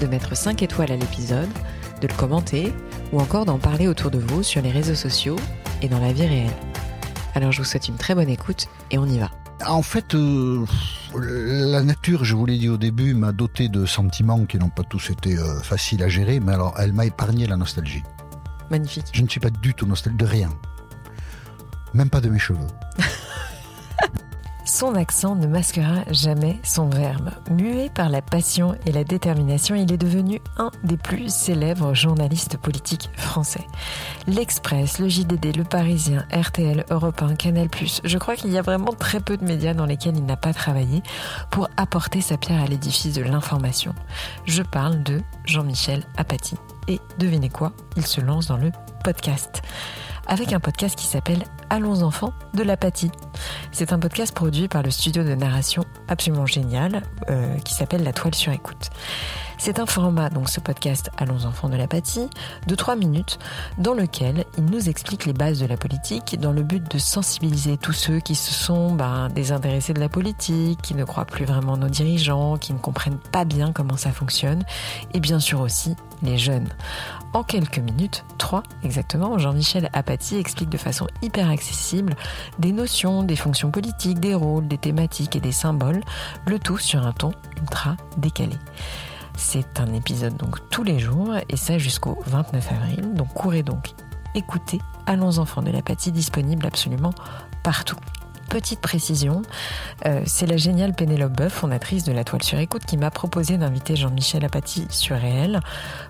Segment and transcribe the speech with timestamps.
[0.00, 1.48] de mettre 5 étoiles à l'épisode,
[2.00, 2.72] de le commenter
[3.12, 5.36] ou encore d'en parler autour de vous sur les réseaux sociaux
[5.82, 6.52] et dans la vie réelle.
[7.34, 9.30] Alors je vous souhaite une très bonne écoute et on y va.
[9.66, 10.64] En fait, euh,
[11.14, 14.84] la nature, je vous l'ai dit au début, m'a doté de sentiments qui n'ont pas
[14.84, 18.02] tous été euh, faciles à gérer, mais alors elle m'a épargné la nostalgie.
[18.70, 19.06] Magnifique.
[19.12, 20.50] Je ne suis pas du tout nostalgique de rien.
[21.92, 22.66] Même pas de mes cheveux.
[24.70, 27.30] Son accent ne masquera jamais son verbe.
[27.50, 32.56] Muet par la passion et la détermination, il est devenu un des plus célèbres journalistes
[32.56, 33.66] politiques français.
[34.28, 37.68] L'Express, le JDD, le Parisien, RTL, Europe 1, Canal+,
[38.04, 40.54] je crois qu'il y a vraiment très peu de médias dans lesquels il n'a pas
[40.54, 41.02] travaillé
[41.50, 43.92] pour apporter sa pierre à l'édifice de l'information.
[44.44, 46.54] Je parle de Jean-Michel Apathy.
[46.86, 47.72] Et devinez quoi?
[47.96, 48.70] Il se lance dans le
[49.02, 49.62] podcast
[50.26, 53.10] avec un podcast qui s'appelle Allons enfants de l'apathie.
[53.72, 58.12] C'est un podcast produit par le studio de narration absolument génial euh, qui s'appelle La
[58.12, 58.90] Toile sur écoute.
[59.58, 62.30] C'est un format, donc ce podcast Allons enfants de l'apathie,
[62.66, 63.38] de 3 minutes,
[63.76, 67.76] dans lequel il nous explique les bases de la politique, dans le but de sensibiliser
[67.76, 71.76] tous ceux qui se sont ben, désintéressés de la politique, qui ne croient plus vraiment
[71.76, 74.64] nos dirigeants, qui ne comprennent pas bien comment ça fonctionne,
[75.12, 76.68] et bien sûr aussi les jeunes.
[77.32, 82.16] En quelques minutes, trois exactement, Jean-Michel Apathy explique de façon hyper accessible
[82.58, 86.02] des notions, des fonctions politiques, des rôles, des thématiques et des symboles,
[86.46, 88.56] le tout sur un ton ultra décalé.
[89.36, 93.14] C'est un épisode donc tous les jours et ça jusqu'au 29 avril.
[93.14, 93.92] Donc courez donc,
[94.34, 97.12] écoutez Allons enfants de l'apathie disponible absolument
[97.62, 97.96] partout.
[98.50, 99.42] Petite précision,
[100.06, 103.56] euh, c'est la géniale Pénélope Boeuf, fondatrice de la Toile sur Écoute, qui m'a proposé
[103.58, 105.60] d'inviter Jean-Michel Apathy sur Réel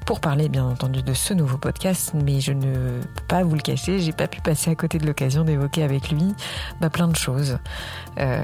[0.07, 3.61] pour parler bien entendu de ce nouveau podcast, mais je ne peux pas vous le
[3.61, 6.35] cacher, j'ai pas pu passer à côté de l'occasion d'évoquer avec lui
[6.81, 7.59] bah, plein de choses.
[8.19, 8.43] Euh,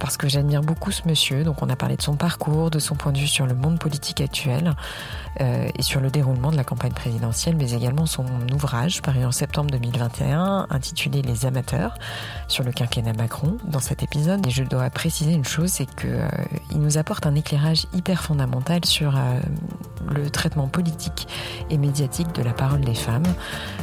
[0.00, 2.96] parce que j'admire beaucoup ce monsieur, donc on a parlé de son parcours, de son
[2.96, 4.74] point de vue sur le monde politique actuel
[5.40, 9.32] euh, et sur le déroulement de la campagne présidentielle, mais également son ouvrage paru en
[9.32, 11.94] septembre 2021 intitulé Les amateurs
[12.48, 14.46] sur le quinquennat Macron dans cet épisode.
[14.46, 16.28] Et je dois préciser une chose, c'est que euh,
[16.74, 19.40] nous apporte un éclairage hyper fondamental sur euh,
[20.14, 21.28] le traitement politique
[21.70, 23.26] et médiatique de la parole des femmes.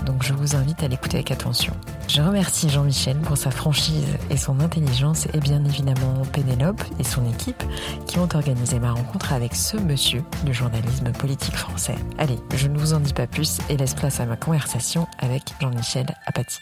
[0.05, 1.73] Donc je vous invite à l'écouter avec attention.
[2.07, 7.25] Je remercie Jean-Michel pour sa franchise et son intelligence et bien évidemment Pénélope et son
[7.29, 7.63] équipe
[8.07, 11.95] qui ont organisé ma rencontre avec ce monsieur du journalisme politique français.
[12.17, 15.43] Allez, je ne vous en dis pas plus et laisse place à ma conversation avec
[15.59, 16.59] Jean-Michel Apathy.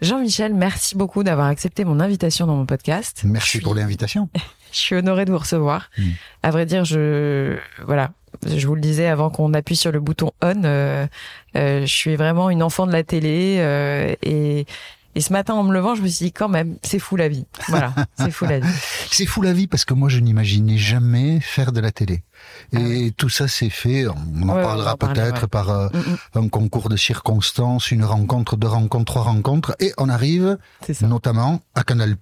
[0.00, 3.22] Jean-Michel, merci beaucoup d'avoir accepté mon invitation dans mon podcast.
[3.24, 4.28] Merci pour l'invitation.
[4.72, 5.90] je suis honorée de vous recevoir.
[5.98, 6.02] Mm.
[6.42, 8.12] À vrai dire, je voilà,
[8.46, 10.64] je vous le disais avant qu'on appuie sur le bouton on.
[10.64, 11.06] Euh,
[11.56, 14.66] euh, je suis vraiment une enfant de la télé euh, et
[15.16, 17.28] et ce matin, en me levant, je me suis dit quand même, c'est fou la
[17.28, 17.44] vie.
[17.68, 18.68] Voilà, c'est fou la vie.
[19.10, 22.22] c'est fou la vie parce que moi, je n'imaginais jamais faire de la télé.
[22.72, 26.44] Et ah tout ça s'est fait, on en parlera peut-être par euh, mm, mm.
[26.44, 30.56] un concours de circonstances, une rencontre, deux rencontres, trois rencontres, et on arrive
[31.02, 32.16] notamment à Canal+,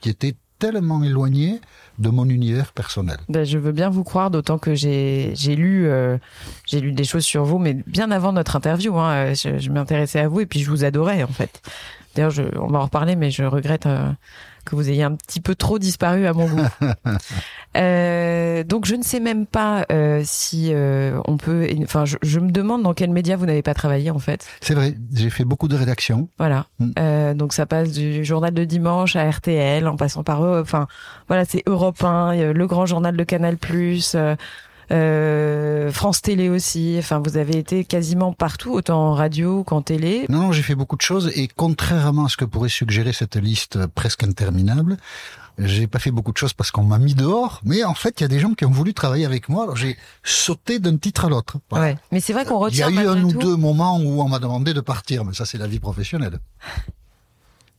[0.00, 1.60] qui était tellement éloigné
[1.98, 3.18] de mon univers personnel.
[3.28, 6.18] Ben, je veux bien vous croire, d'autant que j'ai lu euh,
[6.66, 8.98] j'ai lu des choses sur vous, mais bien avant notre interview.
[8.98, 11.62] Hein, je, je m'intéressais à vous et puis je vous adorais en fait.
[12.14, 14.10] D'ailleurs, on va en reparler, mais je regrette euh,
[14.64, 16.66] que vous ayez un petit peu trop disparu à mon goût.
[17.76, 21.68] euh, donc, je ne sais même pas euh, si euh, on peut.
[21.82, 24.46] Enfin, je, je, me demande dans quel média vous n'avez pas travaillé en fait.
[24.60, 26.28] C'est vrai, j'ai fait beaucoup de rédactions.
[26.38, 26.66] Voilà.
[26.78, 27.34] Mm.
[27.34, 30.40] donc, ça passe du journal de dimanche à RTL, en passant par.
[30.42, 30.86] Enfin,
[31.28, 33.56] voilà, c'est Europe 1, le grand journal de Canal+.
[34.90, 36.96] Euh, France Télé aussi.
[36.98, 40.26] Enfin, vous avez été quasiment partout, autant en radio qu'en télé.
[40.28, 43.36] Non, non j'ai fait beaucoup de choses et contrairement à ce que pourrait suggérer cette
[43.36, 44.96] liste presque interminable,
[45.58, 48.22] j'ai pas fait beaucoup de choses parce qu'on m'a mis dehors, mais en fait, il
[48.22, 51.26] y a des gens qui ont voulu travailler avec moi, alors j'ai sauté d'un titre
[51.26, 51.58] à l'autre.
[51.70, 52.88] Ouais, mais c'est vrai qu'on retient.
[52.88, 55.32] Il y a eu un ou deux moments où on m'a demandé de partir, mais
[55.32, 56.40] ça, c'est la vie professionnelle.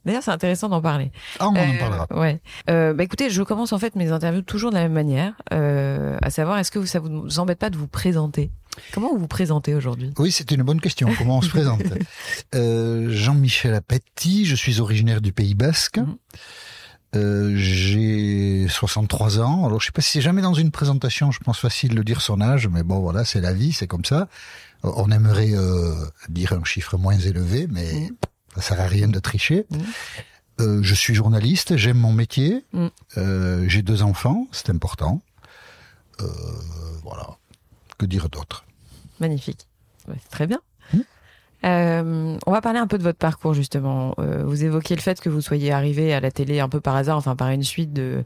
[0.05, 1.11] D'ailleurs, c'est intéressant d'en parler.
[1.39, 2.07] Ah, on en euh, parlera.
[2.11, 2.41] Ouais.
[2.69, 6.17] Euh, bah, écoutez, je commence en fait mes interviews toujours de la même manière, euh,
[6.21, 8.51] à savoir, est-ce que ça vous embête pas de vous présenter?
[8.93, 10.11] Comment vous vous présentez aujourd'hui?
[10.17, 11.09] Oui, c'est une bonne question.
[11.17, 11.81] Comment on se présente?
[12.53, 15.97] Euh, Jean-Michel Apathy, je suis originaire du Pays Basque.
[15.97, 16.15] Mhm.
[17.15, 19.65] Euh, j'ai 63 ans.
[19.65, 22.21] Alors je sais pas si c'est jamais dans une présentation, je pense facile de dire
[22.21, 24.27] son âge, mais bon voilà, c'est la vie, c'est comme ça.
[24.83, 25.93] On aimerait euh,
[26.29, 28.09] dire un chiffre moins élevé, mais mmh.
[28.55, 29.65] Ça sert à rien de tricher.
[29.69, 29.77] Mmh.
[30.61, 32.87] Euh, je suis journaliste, j'aime mon métier, mmh.
[33.17, 35.21] euh, j'ai deux enfants, c'est important.
[36.21, 36.27] Euh,
[37.03, 37.27] voilà.
[37.97, 38.65] Que dire d'autre?
[39.19, 39.67] Magnifique.
[40.07, 40.59] c'est très bien.
[41.63, 44.13] Euh, on va parler un peu de votre parcours justement.
[44.17, 47.17] Vous évoquez le fait que vous soyez arrivé à la télé un peu par hasard,
[47.17, 48.23] enfin par une suite de,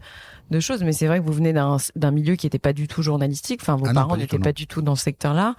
[0.50, 3.02] de choses, mais c'est vrai que vous venez d'un milieu qui n'était pas du tout
[3.02, 3.62] journalistique.
[3.62, 5.56] Enfin, vos ah parents n'étaient pas du tout dans ce secteur-là.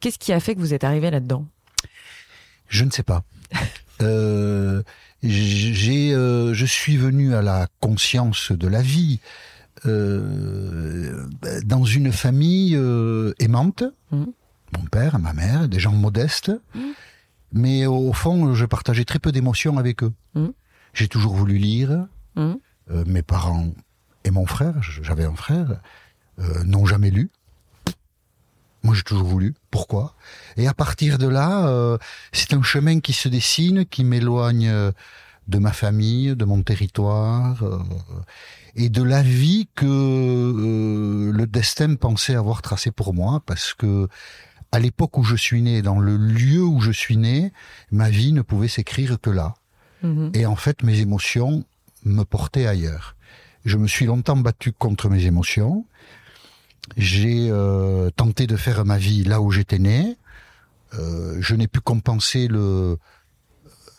[0.00, 1.46] Qu'est-ce qui a fait que vous êtes arrivé là-dedans?
[2.68, 3.22] Je ne sais pas.
[4.02, 4.82] Euh,
[5.22, 9.20] j'ai, euh, je suis venu à la conscience de la vie
[9.86, 11.26] euh,
[11.64, 12.78] dans une famille
[13.38, 13.84] aimante.
[14.10, 14.24] Mmh.
[14.76, 16.52] Mon père, ma mère, des gens modestes.
[16.74, 16.80] Mmh.
[17.54, 20.12] Mais au fond, je partageais très peu d'émotions avec eux.
[20.34, 20.48] Mmh.
[20.94, 22.06] J'ai toujours voulu lire.
[23.06, 23.72] Mes parents
[24.24, 25.80] et mon frère, j'avais un frère,
[26.64, 27.30] n'ont jamais lu.
[28.82, 29.54] Moi, j'ai toujours voulu.
[29.70, 30.14] Pourquoi?
[30.56, 31.98] Et à partir de là, euh,
[32.32, 34.70] c'est un chemin qui se dessine, qui m'éloigne
[35.48, 37.62] de ma famille, de mon territoire
[38.74, 44.08] et de la vie que le destin pensait avoir tracé pour moi, parce que
[44.72, 47.52] à l'époque où je suis né, dans le lieu où je suis né,
[47.90, 49.54] ma vie ne pouvait s'écrire que là.
[50.02, 50.32] Mhm.
[50.34, 51.64] Et en fait, mes émotions
[52.04, 53.14] me portaient ailleurs.
[53.64, 55.84] Je me suis longtemps battu contre mes émotions.
[56.96, 60.16] J'ai euh, tenté de faire ma vie là où j'étais né.
[60.94, 62.98] Euh, je n'ai pu compenser le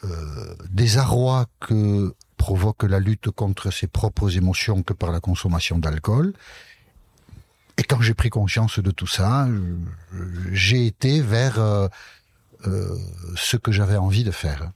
[0.03, 6.33] euh, désarroi que provoque la lutte contre ses propres émotions que par la consommation d'alcool.
[7.77, 9.47] Et quand j'ai pris conscience de tout ça,
[10.51, 11.89] j'ai été vers
[12.63, 14.71] ce que j'avais envie de faire.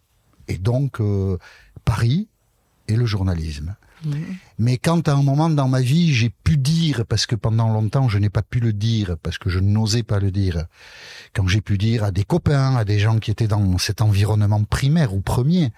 [0.47, 0.99] Et donc,
[1.85, 2.27] Paris
[2.87, 3.75] et le journalisme.
[4.59, 8.09] Mais quand à un moment dans ma vie, j'ai pu dire, parce que pendant longtemps,
[8.09, 10.65] je n'ai pas pu le dire, parce que je n'osais pas le dire,
[11.33, 14.63] quand j'ai pu dire à des copains, à des gens qui étaient dans cet environnement
[14.63, 15.71] primaire ou premier,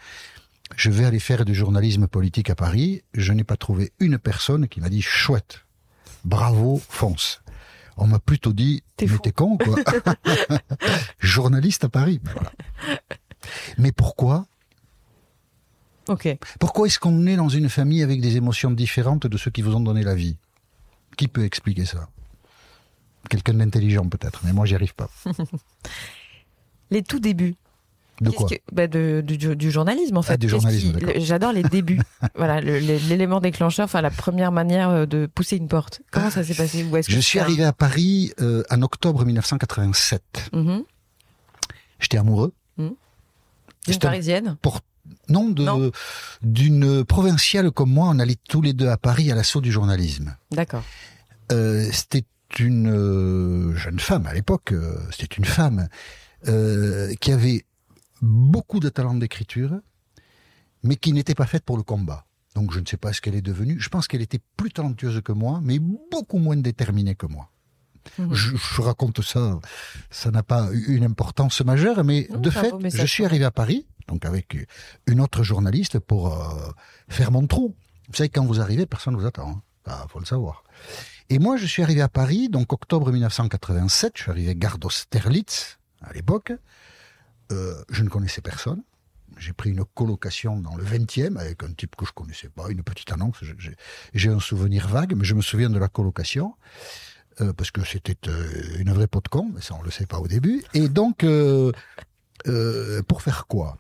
[0.76, 4.68] je vais aller faire du journalisme politique à Paris, je n'ai pas trouvé une personne
[4.68, 5.66] qui m'a dit chouette,
[6.26, 7.42] bravo, fonce.
[7.98, 9.76] On m'a plutôt dit, t'es t'es con, quoi.
[11.20, 12.22] Journaliste à Paris.
[13.78, 14.46] Mais pourquoi
[16.60, 19.76] Pourquoi est-ce qu'on est dans une famille avec des émotions différentes de ceux qui vous
[19.76, 20.38] ont donné la vie?
[21.18, 22.10] Qui peut expliquer ça?
[23.30, 25.10] Quelqu'un d'intelligent peut-être, mais moi j'y arrive pas.
[26.92, 27.56] Les tout débuts,
[28.22, 28.50] de quoi?
[28.72, 30.38] bah de, du, journalisme en ah, fait.
[30.38, 30.98] du journalisme.
[31.18, 32.02] J'adore les débuts.
[32.36, 36.02] voilà, l'élément déclencheur, enfin la première manière euh, de pousser une porte.
[36.12, 36.86] Comment ça s'est passé?
[37.08, 40.50] Je suis arrivé à Paris euh, en octobre 1987.
[40.54, 40.84] Mm-hmm.
[42.00, 42.54] J'étais amoureux.
[42.78, 42.90] Mm.
[43.88, 44.58] D'une parisienne.
[44.62, 44.82] Pour...
[45.28, 45.92] Non, de
[46.42, 48.10] d'une provinciale comme moi.
[48.10, 50.36] On allait tous les deux à Paris à l'assaut du journalisme.
[50.52, 50.84] D'accord.
[51.52, 52.26] Euh, c'était
[52.60, 54.74] une euh, jeune femme à l'époque.
[55.12, 55.88] c'était une femme
[56.44, 57.66] qui avait
[58.22, 59.80] beaucoup de talent d'écriture,
[60.84, 62.26] mais qui n'était pas faite pour le combat.
[62.56, 63.80] Donc je ne sais pas ce qu'elle est devenue.
[63.80, 67.50] Je pense qu'elle était plus talentueuse que moi, mais beaucoup moins déterminée que moi.
[68.18, 68.34] Mhm.
[68.34, 69.60] Je, raconte ça,
[70.10, 74.26] ça n'a pas une importance majeure, mais de fait, je suis arrivé à Paris, donc
[74.26, 74.58] avec
[75.06, 76.72] une autre journaliste pour euh,
[77.08, 77.76] faire mon trou.
[78.10, 79.50] Vous savez, quand vous arrivez, personne ne vous attend.
[79.50, 79.62] Hein.
[79.86, 80.64] Bah, faut le savoir.
[81.30, 85.78] Et moi, je suis arrivé à Paris, donc octobre 1987, je suis arrivé gare d'Austerlitz,
[86.02, 86.54] à l'époque.
[87.52, 88.82] Euh, je ne connaissais personne.
[89.38, 92.82] J'ai pris une colocation dans le 20e avec un type que je connaissais pas, une
[92.82, 93.38] petite annonce.
[94.14, 96.56] J'ai un souvenir vague, mais je me souviens de la colocation.
[97.42, 98.18] Euh, parce que c'était
[98.80, 100.64] une vraie peau de con, mais ça on le sait pas au début.
[100.74, 101.24] Et donc,
[103.08, 103.78] pour faire quoi?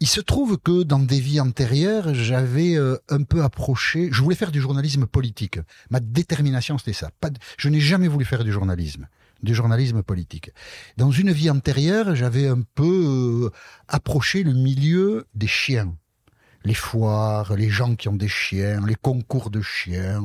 [0.00, 4.08] Il se trouve que dans des vies antérieures, j'avais un peu approché.
[4.10, 5.58] Je voulais faire du journalisme politique.
[5.90, 7.10] Ma détermination, c'était ça.
[7.20, 7.28] Pas
[7.58, 9.06] je n'ai jamais voulu faire du journalisme
[9.42, 10.50] du journalisme politique.
[10.96, 13.50] Dans une vie antérieure, j'avais un peu euh,
[13.88, 15.96] approché le milieu des chiens.
[16.64, 20.22] Les foires, les gens qui ont des chiens, les concours de chiens,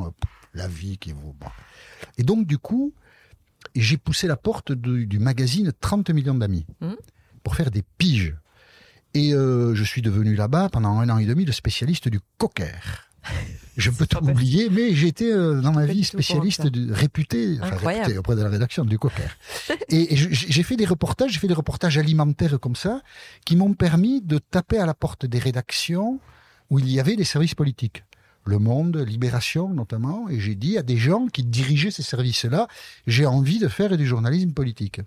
[0.54, 1.36] la vie qui vous...
[2.18, 2.94] Et donc, du coup,
[3.74, 6.94] j'ai poussé la porte du magazine 30 millions d'amis mmh.
[7.44, 8.36] pour faire des piges.
[9.16, 12.76] Et euh, je suis devenu là-bas, pendant un an et demi, le spécialiste du cocker.
[13.78, 18.36] Je peux tout oublier, mais j'étais euh, dans ma vie spécialiste réputé, enfin, réputé auprès
[18.36, 19.28] de la rédaction du Cocker.
[19.90, 23.02] et, j'ai fait des reportages, j'ai fait des reportages alimentaires comme ça,
[23.46, 26.22] qui m'ont permis de taper à la porte des rédactions
[26.70, 28.06] où il y avait des services politiques.
[28.46, 32.70] Le Monde, Libération notamment, et j'ai dit à des gens qui dirigeaient ces services-là,
[33.08, 35.02] j'ai envie de faire du journalisme politique.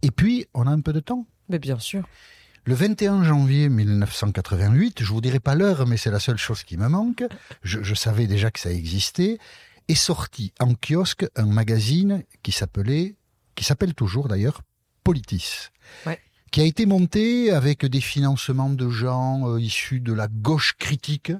[0.00, 1.26] Et puis, on a un peu de temps.
[1.50, 2.04] Mais bien sûr.
[2.64, 6.76] Le 21 janvier 1988, je vous dirai pas l'heure, mais c'est la seule chose qui
[6.76, 7.24] me manque.
[7.62, 9.38] Je, je, savais déjà que ça existait.
[9.88, 13.16] Est sorti en kiosque un magazine qui s'appelait,
[13.54, 14.60] qui s'appelle toujours d'ailleurs,
[15.02, 15.68] Politis.
[16.04, 20.74] Ouais qui a été monté avec des financements de gens euh, issus de la gauche
[20.78, 21.32] critique,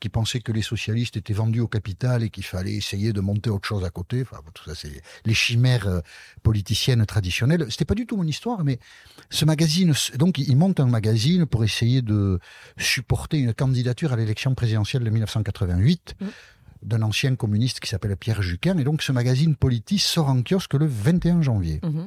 [0.00, 3.50] qui pensaient que les socialistes étaient vendus au capital et qu'il fallait essayer de monter
[3.50, 4.22] autre chose à côté.
[4.22, 6.00] Enfin, tout ça, c'est les chimères euh,
[6.42, 7.66] politiciennes traditionnelles.
[7.70, 8.78] C'était pas du tout mon histoire, mais
[9.30, 12.38] ce magazine, donc, il monte un magazine pour essayer de
[12.76, 16.14] supporter une candidature à l'élection présidentielle de 1988.
[16.20, 16.26] Mmh.
[16.82, 18.76] d'un ancien communiste qui s'appelle Pierre Juquin.
[18.76, 21.80] Et donc, ce magazine politique sort en kiosque le 21 janvier.
[21.82, 22.02] Mmh.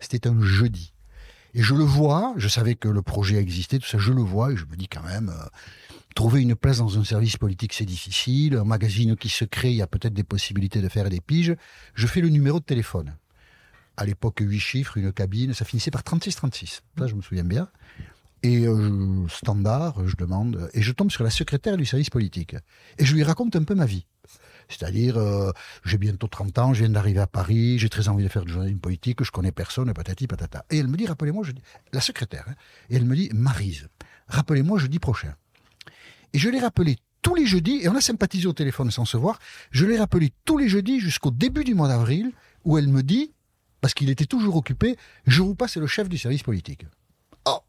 [0.00, 0.92] C'était un jeudi.
[1.54, 4.52] Et je le vois, je savais que le projet existait, tout ça, je le vois,
[4.52, 5.46] et je me dis quand même, euh,
[6.14, 8.56] trouver une place dans un service politique, c'est difficile.
[8.56, 11.54] Un magazine qui se crée, il y a peut-être des possibilités de faire des piges.
[11.94, 13.16] Je fais le numéro de téléphone.
[13.96, 16.80] À l'époque, huit chiffres, une cabine, ça finissait par 36-36.
[16.98, 17.68] Ça, je me souviens bien.
[18.44, 22.54] Et euh, standard, je demande, et je tombe sur la secrétaire du service politique.
[22.98, 24.06] Et je lui raconte un peu ma vie.
[24.68, 25.50] C'est-à-dire, euh,
[25.84, 28.52] j'ai bientôt 30 ans, je viens d'arriver à Paris, j'ai très envie de faire du
[28.52, 30.64] journalisme politique, je connais personne, patati patata.
[30.70, 31.62] Et elle me dit, rappelez-moi, je dis,
[31.92, 32.54] la secrétaire, hein,
[32.90, 33.88] et elle me dit, Marise,
[34.28, 35.34] rappelez-moi jeudi prochain.
[36.32, 39.16] Et je l'ai rappelé tous les jeudis, et on a sympathisé au téléphone sans se
[39.16, 39.38] voir,
[39.70, 42.32] je l'ai rappelé tous les jeudis jusqu'au début du mois d'avril,
[42.64, 43.32] où elle me dit,
[43.80, 46.86] parce qu'il était toujours occupé, je vous passe le chef du service politique.
[47.44, 47.60] Oh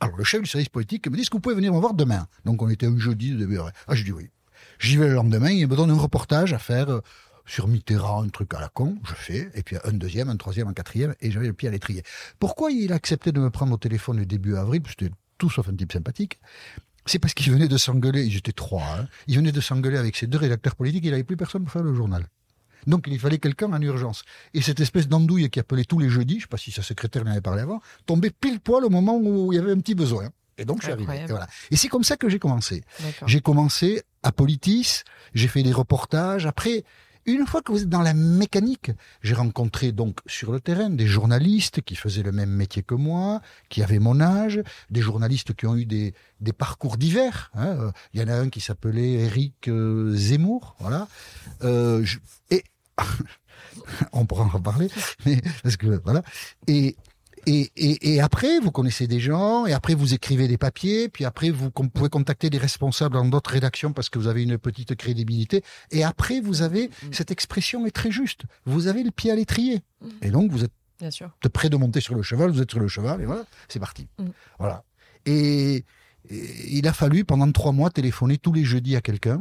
[0.00, 1.94] Alors le chef du service politique me dit, est-ce que vous pouvez venir me voir
[1.94, 2.26] demain?
[2.44, 3.58] Donc on était un jeudi de début.
[3.86, 4.30] Ah, je dis oui.
[4.78, 7.00] J'y vais le lendemain, il me donne un reportage à faire euh,
[7.46, 10.68] sur Mitterrand, un truc à la con, je fais, et puis un deuxième, un troisième,
[10.68, 12.02] un quatrième, et j'avais le pied à l'étrier.
[12.38, 15.68] Pourquoi il a accepté de me prendre au téléphone le début avril, c'était tout sauf
[15.68, 16.40] un type sympathique,
[17.08, 20.16] c'est parce qu'il venait de s'engueuler, ils étaient trois, hein, il venait de s'engueuler avec
[20.16, 22.26] ses deux rédacteurs politiques, il n'avait plus personne pour faire le journal.
[22.86, 24.22] Donc il fallait quelqu'un en urgence.
[24.54, 26.82] Et cette espèce d'andouille qui appelait tous les jeudis, je ne sais pas si sa
[26.82, 29.94] secrétaire n'avait parlé avant, tombait pile poil au moment où il y avait un petit
[29.94, 30.30] besoin.
[30.58, 31.20] Et donc, je suis arrivé.
[31.24, 31.46] Et, voilà.
[31.70, 32.82] et c'est comme ça que j'ai commencé.
[33.26, 36.46] J'ai commencé à Politis, j'ai fait des reportages.
[36.46, 36.84] Après,
[37.32, 38.90] une fois que vous êtes dans la mécanique,
[39.22, 43.40] j'ai rencontré donc sur le terrain des journalistes qui faisaient le même métier que moi,
[43.68, 46.14] qui avaient mon âge, des journalistes qui ont eu des,
[46.56, 47.50] parcours divers.
[47.54, 47.92] Hein.
[48.14, 51.06] Il y en a un qui s'appelait Eric euh, Zemmour, voilà.
[51.62, 52.04] Euh,
[52.50, 52.64] et
[54.12, 54.88] on pourra en reparler,
[55.26, 56.22] mais parce que voilà.
[56.66, 56.96] Et
[57.48, 61.24] et, et, et, après, vous connaissez des gens, et après vous écrivez des papiers, puis
[61.24, 64.94] après vous pouvez contacter des responsables dans d'autres rédactions parce que vous avez une petite
[64.96, 65.62] crédibilité.
[65.90, 67.12] Et après, vous avez mm.
[67.12, 68.42] cette expression est très juste.
[68.66, 70.08] Vous avez le pied à l'étrier, mm.
[70.22, 71.30] et donc vous êtes Bien sûr.
[71.52, 72.50] prêt de monter sur le cheval.
[72.50, 74.08] Vous êtes sur le cheval, et voilà, c'est parti.
[74.18, 74.26] Mm.
[74.58, 74.84] Voilà.
[75.24, 75.84] Et,
[76.30, 79.40] il a fallu pendant trois mois téléphoner tous les jeudis à quelqu'un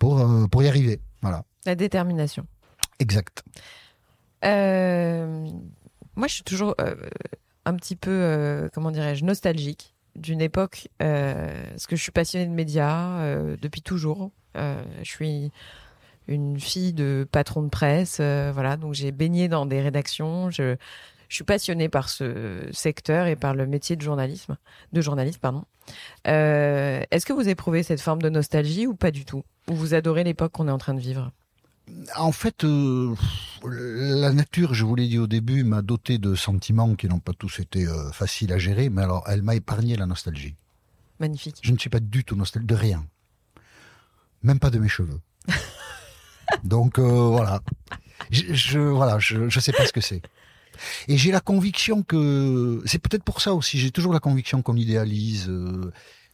[0.00, 1.00] pour euh, pour y arriver.
[1.22, 1.44] Voilà.
[1.64, 2.44] La détermination.
[2.98, 3.44] Exact.
[4.44, 5.46] Euh,
[6.16, 6.94] moi, je suis toujours euh,
[7.64, 12.46] un petit peu, euh, comment dirais-je, nostalgique d'une époque, euh, parce que je suis passionnée
[12.46, 14.30] de médias euh, depuis toujours.
[14.54, 14.70] je
[15.02, 15.50] suis
[16.28, 20.50] une fille de patron de presse, voilà, donc j'ai baigné dans des rédactions.
[20.50, 20.76] Je,
[21.28, 24.56] je suis passionnée par ce secteur et par le métier de journalisme,
[24.92, 25.64] de journaliste, pardon.
[26.24, 29.42] Est-ce que vous éprouvez cette forme de nostalgie ou pas du tout?
[29.68, 31.32] Ou vous adorez l'époque qu'on est en train de vivre?
[32.16, 33.14] En fait, euh,
[33.62, 37.32] la nature, je vous l'ai dit au début, m'a doté de sentiments qui n'ont pas
[37.32, 40.54] tous été euh, faciles à gérer, mais alors elle m'a épargné la nostalgie.
[41.20, 41.60] Magnifique.
[41.62, 43.06] Je ne suis pas du tout nostalgique de rien,
[44.42, 45.20] même pas de mes cheveux.
[46.64, 47.60] Donc euh, voilà,
[48.30, 50.22] je, je, voilà, je, je sais pas ce que c'est.
[51.06, 53.78] Et j'ai la conviction que c'est peut-être pour ça aussi.
[53.78, 55.48] J'ai toujours la conviction qu'on idéalise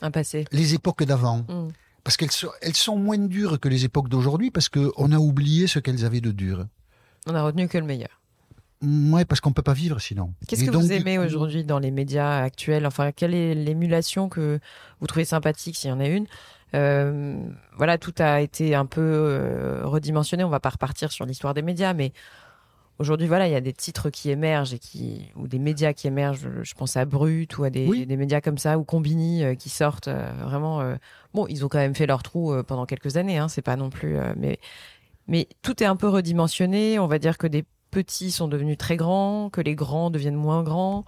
[0.00, 1.44] un passé, les époques d'avant.
[1.48, 1.68] Mmh
[2.04, 5.66] parce qu'elles sont, elles sont moins dures que les époques d'aujourd'hui, parce qu'on a oublié
[5.66, 6.66] ce qu'elles avaient de dur.
[7.26, 8.20] On a retenu que le meilleur.
[8.82, 10.32] Ouais, parce qu'on peut pas vivre sinon.
[10.48, 12.86] Qu'est-ce que vous aimez aujourd'hui dans les médias actuels?
[12.86, 14.58] Enfin, quelle est l'émulation que
[15.00, 16.26] vous trouvez sympathique, s'il y en a une?
[16.74, 17.36] Euh,
[17.76, 20.44] Voilà, tout a été un peu euh, redimensionné.
[20.44, 22.12] On va pas repartir sur l'histoire des médias, mais
[23.00, 26.06] aujourd'hui, voilà, il y a des titres qui émergent et qui ou des médias qui
[26.06, 26.48] émergent.
[26.62, 29.70] Je pense à Brut ou à des, des médias comme ça ou Combini euh, qui
[29.70, 30.80] sortent euh, vraiment.
[30.82, 30.94] Euh,
[31.34, 33.38] bon, ils ont quand même fait leur trou pendant quelques années.
[33.38, 34.16] Hein, c'est pas non plus.
[34.36, 34.58] mais
[35.26, 36.98] mais tout est un peu redimensionné.
[36.98, 40.62] On va dire que des petits sont devenus très grands, que les grands deviennent moins
[40.62, 41.04] grands.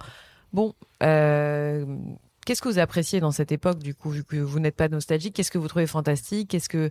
[0.51, 0.73] Bon.
[0.99, 5.33] Qu'est-ce que vous appréciez dans cette époque, du coup, vu que vous n'êtes pas nostalgique?
[5.33, 6.49] Qu'est-ce que vous trouvez fantastique?
[6.49, 6.89] Qu'est-ce que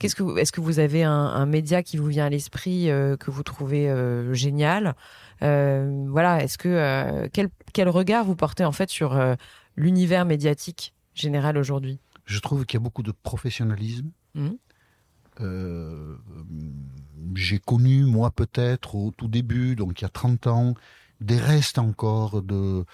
[0.00, 3.30] Qu'est-ce que est-ce que vous avez un, média qui vous vient à l'esprit euh, que
[3.30, 4.96] vous trouvez euh, génial
[5.42, 9.16] euh, Voilà, est-ce que quel, quel regard vous portez en fait sur
[9.76, 12.00] l'univers médiatique général aujourd'hui?
[12.24, 14.10] Je trouve qu'il y a beaucoup de professionnalisme.
[14.34, 14.50] Mmh.
[17.34, 20.74] j'ai connu, moi peut-être, au tout début, donc il y a 30 ans,
[21.20, 22.84] des restes encore de,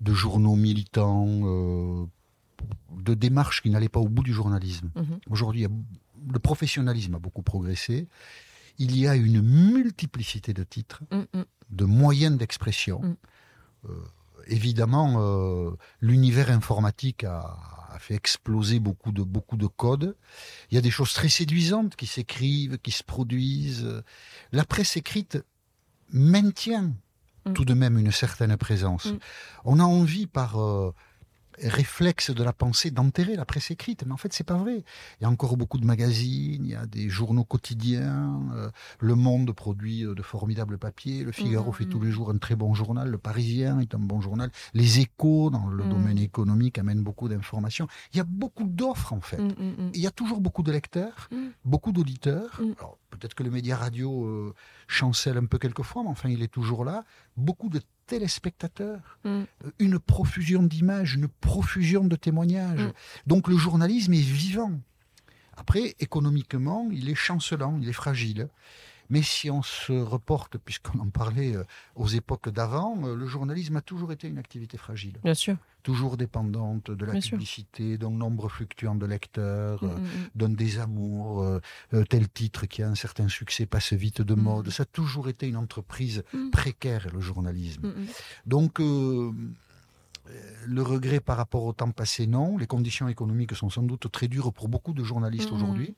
[0.00, 2.06] de journaux militants, euh,
[2.98, 4.90] de démarches qui n'allaient pas au bout du journalisme.
[4.96, 5.18] Mhm.
[5.30, 5.66] Aujourd'hui,
[6.32, 8.08] le professionnalisme a beaucoup progressé.
[8.78, 11.44] Il y a une multiplicité de titres, mm, mm.
[11.70, 13.00] de moyens d'expression.
[13.00, 13.16] Mm.
[13.88, 14.04] Euh,
[14.46, 17.56] évidemment, euh, l'univers informatique a,
[17.98, 20.18] fait exploser beaucoup de, beaucoup de codes.
[20.70, 24.02] Il y a des choses très séduisantes qui s'écrivent, qui se produisent.
[24.52, 25.42] La presse écrite
[26.10, 26.92] maintient
[27.54, 29.08] tout de même une certaine présence.
[29.64, 30.60] On a envie par...
[30.60, 30.92] Euh,
[31.62, 34.04] réflexe de la pensée d'enterrer la presse écrite.
[34.06, 34.84] Mais en fait, c'est pas vrai.
[35.20, 38.42] Il y a encore beaucoup de magazines, il y a des journaux quotidiens.
[38.54, 38.70] Euh,
[39.00, 41.24] le Monde produit euh, de formidables papiers.
[41.24, 43.08] Le Figaro fait tous les jours un très bon journal.
[43.08, 44.50] Le Parisien est un bon journal.
[44.74, 45.88] Les Échos, dans le mm.
[45.88, 47.88] domaine économique, amènent beaucoup d'informations.
[48.12, 49.40] Il y a beaucoup d'offres, en fait.
[49.94, 51.28] Il y a toujours beaucoup de lecteurs,
[51.64, 52.60] beaucoup d'auditeurs.
[53.10, 54.54] Peut-être que le média radio euh,
[54.88, 57.04] chancelle un peu quelquefois, mais enfin, il est toujours là.
[57.36, 59.28] Beaucoup de téléspectateurs, mm.
[59.28, 59.44] euh,
[59.78, 62.82] une profusion d'images, une profusion de témoignages.
[62.82, 62.92] Mm.
[63.26, 64.72] Donc le journalisme est vivant.
[65.56, 68.48] Après, économiquement, il est chancelant, il est fragile.
[69.10, 73.76] Mais si on se reporte, puisqu'on en parlait euh, aux époques d'avant, euh, le journalisme
[73.76, 75.18] a toujours été une activité fragile.
[75.22, 75.56] Bien sûr.
[75.82, 80.30] Toujours dépendante de la publicité, d'un nombre fluctuant de lecteurs, mm, euh, mm, mm.
[80.34, 81.60] d'un désamour.
[82.08, 84.70] tel titre qui a un certain succès passe vite de mode.
[84.70, 87.92] Ça a toujours été une entreprise précaire, le journalisme.
[88.46, 92.58] Donc, le regret par rapport au temps passé, non.
[92.58, 95.94] Les conditions économiques sont sans doute très dures pour beaucoup de journalistes aujourd'hui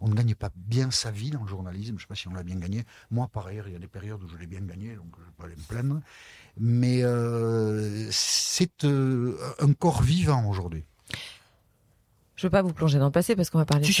[0.00, 1.90] on ne gagne pas bien sa vie dans le journalisme.
[1.90, 2.84] Je ne sais pas si on l'a bien gagné.
[3.10, 5.20] Moi, par ailleurs, il y a des périodes où je l'ai bien gagné, donc je
[5.20, 6.00] ne vais pas aller me plaindre.
[6.58, 10.84] Mais euh, c'est euh, un corps vivant aujourd'hui.
[12.36, 13.92] Je ne veux pas vous plonger dans le passé parce qu'on va parler du,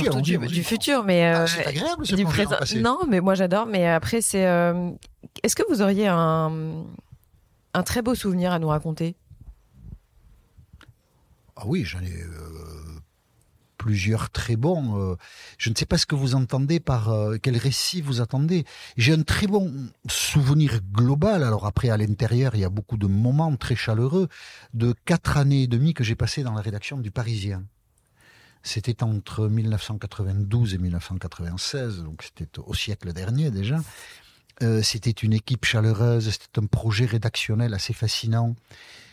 [0.64, 2.56] futur, mais ah, c'est euh, agréable du présent.
[2.76, 3.66] Non, mais moi j'adore.
[3.66, 4.44] Mais après, c'est.
[5.42, 6.84] Est-ce que vous auriez un
[7.74, 9.14] un très beau souvenir à nous raconter?
[11.56, 12.24] Ah oui, j'en ai
[13.80, 15.00] plusieurs très bons.
[15.00, 15.16] Euh,
[15.56, 18.66] je ne sais pas ce que vous entendez par euh, quel récit vous attendez.
[18.98, 19.72] J'ai un très bon
[20.06, 21.42] souvenir global.
[21.42, 24.28] Alors après, à l'intérieur, il y a beaucoup de moments très chaleureux
[24.74, 27.64] de quatre années et demie que j'ai passé dans la rédaction du Parisien.
[28.62, 33.78] C'était entre 1992 et 1996, donc c'était au siècle dernier déjà.
[34.62, 38.54] Euh, c'était une équipe chaleureuse, c'était un projet rédactionnel assez fascinant.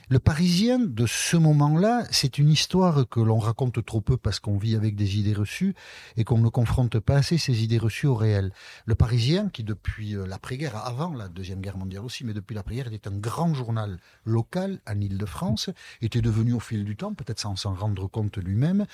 [0.09, 4.57] Le Parisien de ce moment-là, c'est une histoire que l'on raconte trop peu parce qu'on
[4.57, 5.75] vit avec des idées reçues
[6.15, 8.53] et qu'on ne confronte pas assez ces idées reçues au réel.
[8.85, 12.93] Le Parisien, qui depuis euh, l'après-guerre, avant la Deuxième Guerre mondiale aussi, mais depuis l'après-guerre,
[12.93, 17.57] était un grand journal local en Ile-de-France, était devenu au fil du temps, peut-être sans
[17.57, 18.85] s'en rendre compte lui-même,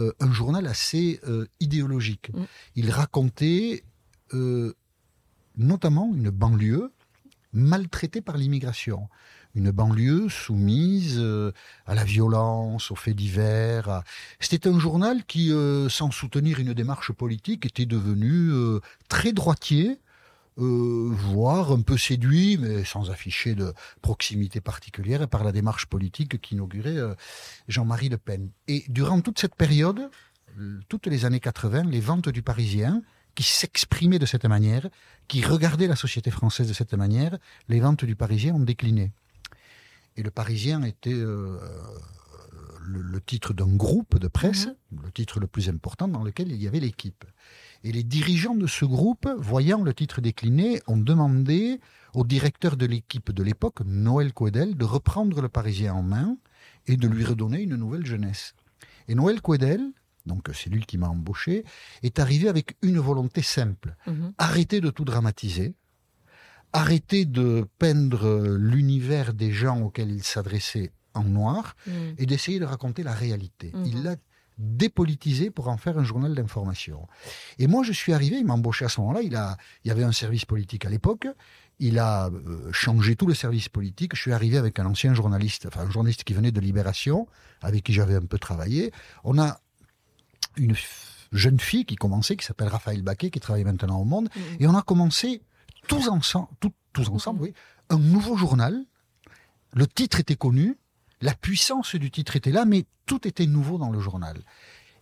[0.00, 2.30] euh, un journal assez euh, idéologique.
[2.32, 2.44] Mm.
[2.76, 3.84] Il racontait
[5.56, 6.90] notamment une banlieue
[7.54, 9.08] maltraitée par l'immigration
[9.54, 11.52] une banlieue soumise euh,
[11.86, 14.02] à la violence, aux faits divers.
[14.40, 19.98] C'était un journal qui, euh, sans soutenir une démarche politique, était devenu euh, très droitier,
[20.56, 27.00] voire un peu séduit, mais sans afficher de proximité particulière, par la démarche politique qu'inaugurait
[27.66, 28.50] Jean-Marie Le Pen.
[28.68, 30.08] Et durant toute cette période,
[30.88, 33.02] toutes les années 80, les ventes du Parisien,
[33.34, 34.88] qui s'exprimaient de cette manière,
[35.28, 39.12] qui regardaient la société française de cette manière, les ventes du Parisien ont décliné.
[40.16, 41.58] Et le Parisien était euh,
[42.86, 45.02] le, titre d'un groupe de presse, mhm.
[45.04, 47.24] le titre le plus important dans lequel il y avait l'équipe.
[47.82, 51.80] Et les dirigeants de ce groupe, voyant le titre décliné, ont demandé
[52.14, 56.36] au directeur de l'équipe de l'époque, Noël Couedel, de reprendre le Parisien en main
[56.86, 58.54] et de lui redonner une nouvelle jeunesse.
[59.08, 59.82] Et Noël Couedel,
[60.26, 61.64] donc c'est lui qui m'a embauché,
[62.02, 63.96] est arrivé avec une volonté simple.
[64.06, 64.32] Mhm.
[64.38, 65.74] Arrêter de tout dramatiser,
[66.72, 71.92] arrêter de peindre l'univers des gens auxquels il s'adressait en noir mm.
[72.18, 73.68] et d'essayer de raconter la réalité.
[73.68, 73.86] Mm-hmm.
[73.86, 74.16] Il l'a
[74.58, 77.08] dépolitisé pour en faire un journal d'information.
[77.58, 79.90] Et moi, je suis arrivé, il m'a embauché à ce moment-là, il, a, il y
[79.90, 81.26] avait un service politique à l'époque,
[81.80, 84.14] il a euh, changé tout le service politique.
[84.14, 87.26] Je suis arrivé avec un ancien journaliste, enfin un journaliste qui venait de Libération,
[87.62, 88.92] avec qui j'avais un peu travaillé.
[89.24, 89.60] On a
[90.56, 90.74] une
[91.32, 94.62] jeune fille qui commençait, qui s'appelle Raphaël Baquet, qui travaille maintenant au Monde, mm-hmm.
[94.62, 95.42] et on a commencé
[95.88, 96.48] tous ensemble,
[96.92, 97.54] tous ensemble, oui,
[97.90, 98.84] un nouveau journal.
[99.74, 100.78] Le titre était connu,
[101.20, 104.38] la puissance du titre était là, mais tout était nouveau dans le journal.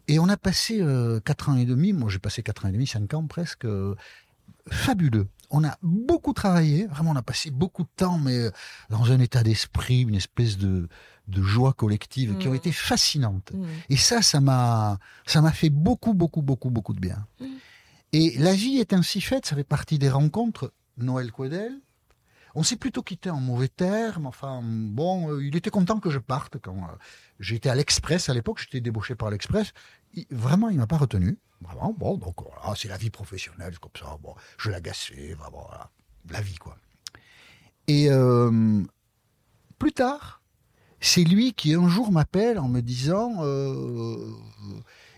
[0.08, 2.72] Et on a passé euh, quatre ans et demi, moi j'ai passé quatre ans et
[2.72, 3.94] demi, cinq ans presque, euh,
[4.68, 5.28] fabuleux.
[5.50, 8.50] On a beaucoup travaillé, vraiment on a passé beaucoup de temps, mais euh,
[8.88, 10.88] dans un état d'esprit, une espèce de,
[11.28, 12.56] de joie collective qui ont mm.
[12.56, 13.52] été fascinantes.
[13.52, 13.64] Mm.
[13.90, 17.26] Et ça, ça m'a, ça m'a fait beaucoup, beaucoup, beaucoup, beaucoup de bien.
[17.40, 17.46] Mm.
[18.12, 20.72] Et la vie est ainsi faite, ça fait partie des rencontres.
[20.98, 21.80] Noël Quedel,
[22.54, 24.26] On s'est plutôt quitté en mauvais termes.
[24.26, 26.96] Enfin, bon, euh, il était content que je parte quand euh,
[27.40, 28.60] j'étais à l'Express à l'époque.
[28.60, 29.72] J'étais débauché par l'Express.
[30.30, 31.38] Vraiment, il m'a pas retenu.
[31.62, 34.16] Vraiment, bon, donc voilà, c'est la vie professionnelle, comme ça.
[34.22, 35.90] Bon, je l'agaçais, vraiment, voilà,
[36.30, 36.76] la vie, quoi.
[37.88, 38.82] Et euh,
[39.78, 40.42] plus tard,
[41.00, 44.16] c'est lui qui un jour m'appelle en me disant, euh,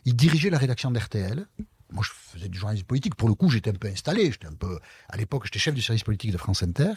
[0.05, 1.47] il dirigeait la rédaction d'RTL.
[1.93, 3.15] Moi, je faisais du journalisme politique.
[3.15, 4.33] Pour le coup, j'étais un peu installé.
[4.33, 4.79] J'étais un peu,
[5.09, 6.95] à l'époque, j'étais chef du service politique de France Inter.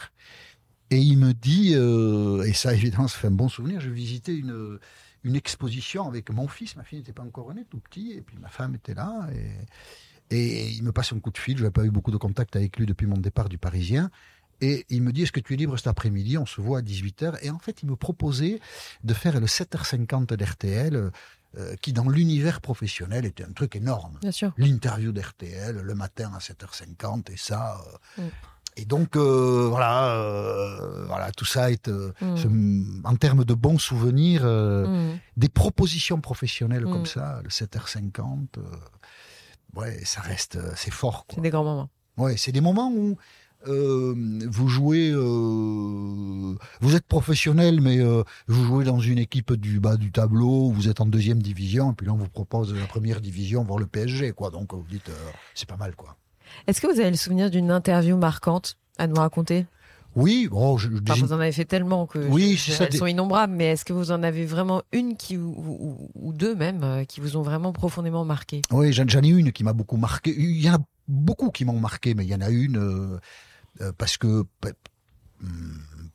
[0.90, 4.36] Et il me dit, euh, et ça évidemment, ça fait un bon souvenir, je visitais
[4.36, 4.80] une,
[5.24, 8.38] une exposition avec mon fils, ma fille n'était pas encore née, tout petit, et puis
[8.38, 11.74] ma femme était là, et, et il me passe un coup de fil, je n'avais
[11.74, 14.10] pas eu beaucoup de contact avec lui depuis mon départ du Parisien,
[14.62, 16.38] et il me dit, est-ce que tu es libre cet après-midi?
[16.38, 17.38] On se voit à 18h.
[17.44, 18.60] Et en fait, il me proposait
[19.04, 21.12] de faire le 7h50 d'RTL,
[21.58, 24.18] euh, qui dans l'univers professionnel était un truc énorme.
[24.22, 24.54] Bien sûr.
[24.58, 27.82] L'interview d'RTL le matin à 7h50 et ça.
[28.20, 28.30] Euh, mm.
[28.78, 33.02] Et donc euh, voilà, euh, voilà, tout ça est euh, mm.
[33.06, 35.18] en termes de bons souvenirs, mm.
[35.36, 38.60] des propositions professionnelles comme ça, le 7h50.
[39.76, 41.26] ouais, ça reste, c'est fort.
[41.34, 41.90] C'est des grands moments.
[42.18, 43.18] Ouais, c'est des moments où
[43.66, 48.00] vous jouez, vous êtes professionnel, mais
[48.48, 51.96] vous jouez dans une équipe du bas du tableau, vous êtes en deuxième division, et
[51.96, 54.52] puis là on vous propose la première division, voir le PSG, quoi.
[54.52, 55.10] Donc vous dites,
[55.56, 56.16] c'est pas mal, quoi.
[56.68, 59.66] Est-ce que vous avez le souvenir d'une interview marquante à nous raconter?
[60.16, 63.86] Oui, bon, je, vous en avez fait tellement que oui, elles sont innombrables, mais est-ce
[63.86, 67.72] que vous en avez vraiment une qui ou, ou deux même qui vous ont vraiment
[67.72, 68.64] profondément marqué?
[68.72, 70.34] Oui, j'en ai une qui m'a beaucoup marqué.
[70.36, 73.20] Il y en a beaucoup qui m'ont marqué, mais il y en a une
[73.82, 74.44] euh, parce que
[75.42, 75.48] hmm,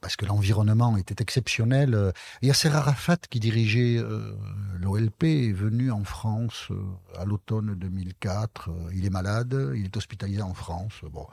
[0.03, 1.95] parce que l'environnement était exceptionnel.
[1.95, 2.13] Euh,
[2.43, 4.37] Yasser Arafat, qui dirigeait euh,
[4.79, 6.69] l'OLP, est venu en France
[7.17, 8.69] à l'automne 2004.
[8.93, 11.01] il est malade, il est hospitalisé en France.
[11.11, 11.27] Bon,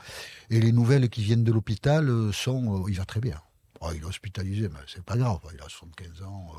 [0.50, 3.42] et les nouvelles qui viennent de l'hôpital sont, il va très bien.
[3.82, 5.40] Oh, il est hospitalisé, mais c'est pas grave.
[5.54, 6.52] Il a 75 ans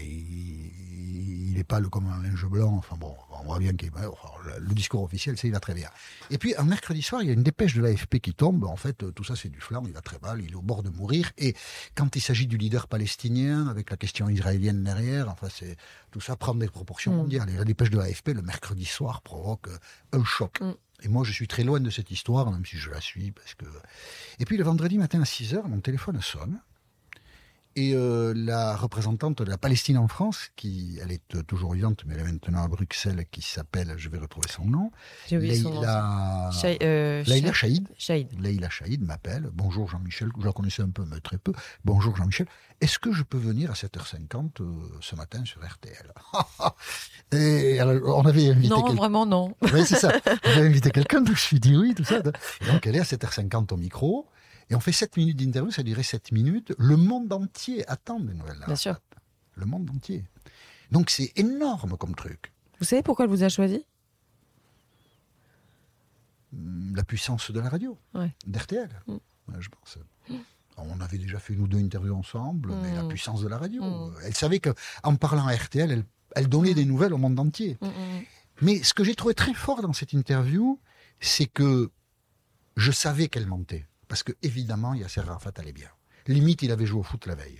[0.00, 2.74] il n'est pas le comme un linge blanc.
[2.76, 3.90] Enfin bon, on voit bien qu'il
[4.58, 5.88] le discours officiel, c'est il va très bien.
[6.30, 8.64] Et puis un mercredi soir, il y a une dépêche de l'AFP qui tombe.
[8.64, 9.82] En fait, tout ça c'est du flanc.
[9.86, 10.40] Il va très mal.
[10.42, 11.32] Il est au bord de mourir.
[11.38, 11.54] Et
[11.94, 15.76] quand il s'agit du leader palestinien, avec la question israélienne derrière, enfin c'est
[16.10, 17.16] tout ça prend des proportions mm.
[17.16, 17.50] mondiales.
[17.50, 19.68] Et la dépêche de l'AFP le mercredi soir provoque
[20.12, 20.60] un choc.
[20.60, 20.74] Mm.
[21.02, 23.54] Et moi, je suis très loin de cette histoire, même si je la suis, parce
[23.54, 23.66] que.
[24.38, 26.60] Et puis le vendredi matin à 6 heures, mon téléphone sonne
[27.76, 32.04] et euh, la représentante de la Palestine en France, qui elle est euh, toujours vivante,
[32.06, 34.90] mais elle est maintenant à Bruxelles, qui s'appelle, je vais retrouver son nom,
[35.30, 36.50] Leïla,
[36.82, 39.50] euh, Leïla Chaïd m'appelle.
[39.52, 41.52] Bonjour Jean-Michel, je la connaissais un peu, mais très peu.
[41.84, 42.46] Bonjour Jean-Michel.
[42.80, 44.62] Est-ce que je peux venir à 7h50
[45.00, 46.12] ce matin sur RTL
[47.32, 48.68] Et alors, on avait invité.
[48.68, 49.54] Non, vraiment non.
[49.62, 50.12] Oui, c'est ça.
[50.44, 52.20] On avait invité quelqu'un, donc je suis dit oui, tout ça.
[52.20, 54.28] Donc elle est à 7h50 au micro.
[54.70, 56.72] Et on fait 7 minutes d'interview, ça durait 7 minutes.
[56.78, 58.62] Le monde entier attend des nouvelles.
[58.66, 59.00] Bien sûr.
[59.56, 60.24] Le monde entier.
[60.90, 62.52] Donc c'est énorme comme truc.
[62.78, 63.84] Vous savez pourquoi elle vous a choisi?
[66.52, 68.32] Hmm, La puissance de la radio, ouais.
[68.46, 69.16] d'RTL, mm.
[69.58, 69.98] je pense.
[70.76, 73.08] On avait déjà fait nous deux interviews ensemble, mais la mm.
[73.08, 73.82] puissance de la radio.
[73.82, 74.14] Mm.
[74.24, 77.78] Elle savait qu'en parlant à RTL, elle, elle donnait des nouvelles au monde entier.
[78.60, 80.80] Mais ce que j'ai trouvé très fort dans cette interview,
[81.20, 81.90] c'est que
[82.76, 83.86] je savais qu'elle mentait.
[84.14, 85.88] Parce que, évidemment, Yasser Arafat allait bien.
[86.28, 87.58] Limite, il avait joué au foot la veille.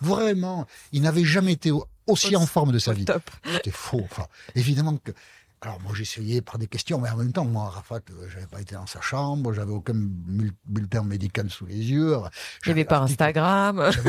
[0.00, 1.72] Vraiment, il n'avait jamais été
[2.06, 3.06] aussi en forme de sa vie.
[3.44, 4.02] C'était faux.
[4.04, 5.10] Enfin, évidemment que.
[5.62, 8.60] Alors moi j'essayais par des questions, mais en même temps, moi, Arafat, euh, j'avais pas
[8.60, 12.14] été dans sa chambre, j'avais aucun bulletin médical sous les yeux.
[12.66, 13.90] Avait pas Instagram.
[13.90, 14.04] C'est.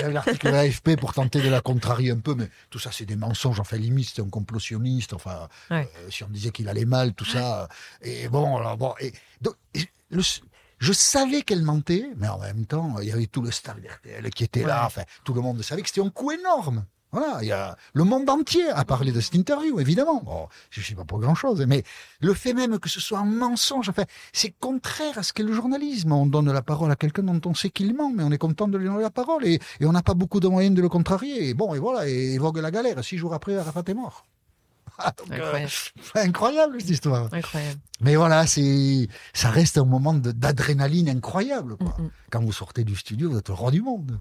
[0.00, 3.06] J'avais l'article de l'AFP pour tenter de la contrarier un peu, mais tout ça c'est
[3.06, 3.58] des mensonges.
[3.58, 5.12] Enfin, limite, c'était un complottionniste.
[5.12, 7.66] Enfin, euh, si on disait qu'il allait mal, tout ça.
[8.00, 8.94] Et bon, alors bon.
[9.00, 9.56] Et, donc,
[10.10, 10.22] le,
[10.80, 14.30] je savais qu'elle mentait, mais en même temps, il y avait tout le staff d'RTL
[14.30, 14.84] qui était là.
[14.86, 16.84] Enfin, tout le monde savait que c'était un coup énorme.
[17.12, 20.22] Voilà, il y a le monde entier a parlé de cette interview, évidemment.
[20.24, 21.82] Bon, je suis pas pour grand chose, mais
[22.20, 25.52] le fait même que ce soit un mensonge, enfin, c'est contraire à ce qu'est le
[25.52, 26.12] journalisme.
[26.12, 28.68] On donne la parole à quelqu'un dont on sait qu'il ment, mais on est content
[28.68, 31.48] de lui donner la parole et, on n'a pas beaucoup de moyens de le contrarier.
[31.48, 33.02] Et bon, et voilà, et vogue la galère.
[33.04, 34.24] Six jours après, Arafat est mort.
[35.30, 35.66] Euh,
[36.14, 36.80] incroyable.
[36.80, 37.32] cette histoire.
[37.32, 37.80] Incroyable.
[38.00, 41.76] Mais voilà, c'est, ça reste un moment d'adrénaline incroyable.
[41.76, 41.94] Quoi.
[41.98, 42.10] Mm.
[42.30, 44.18] Quand vous sortez du studio, vous êtes le roi du monde.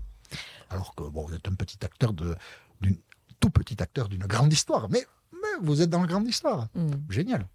[0.69, 2.35] Alors que bon, vous êtes un petit acteur de,
[2.81, 2.97] d'une
[3.39, 6.67] tout petit acteur d'une grande histoire, mais, mais vous êtes dans la grande histoire.
[6.75, 6.91] Mm.
[7.09, 7.47] Génial.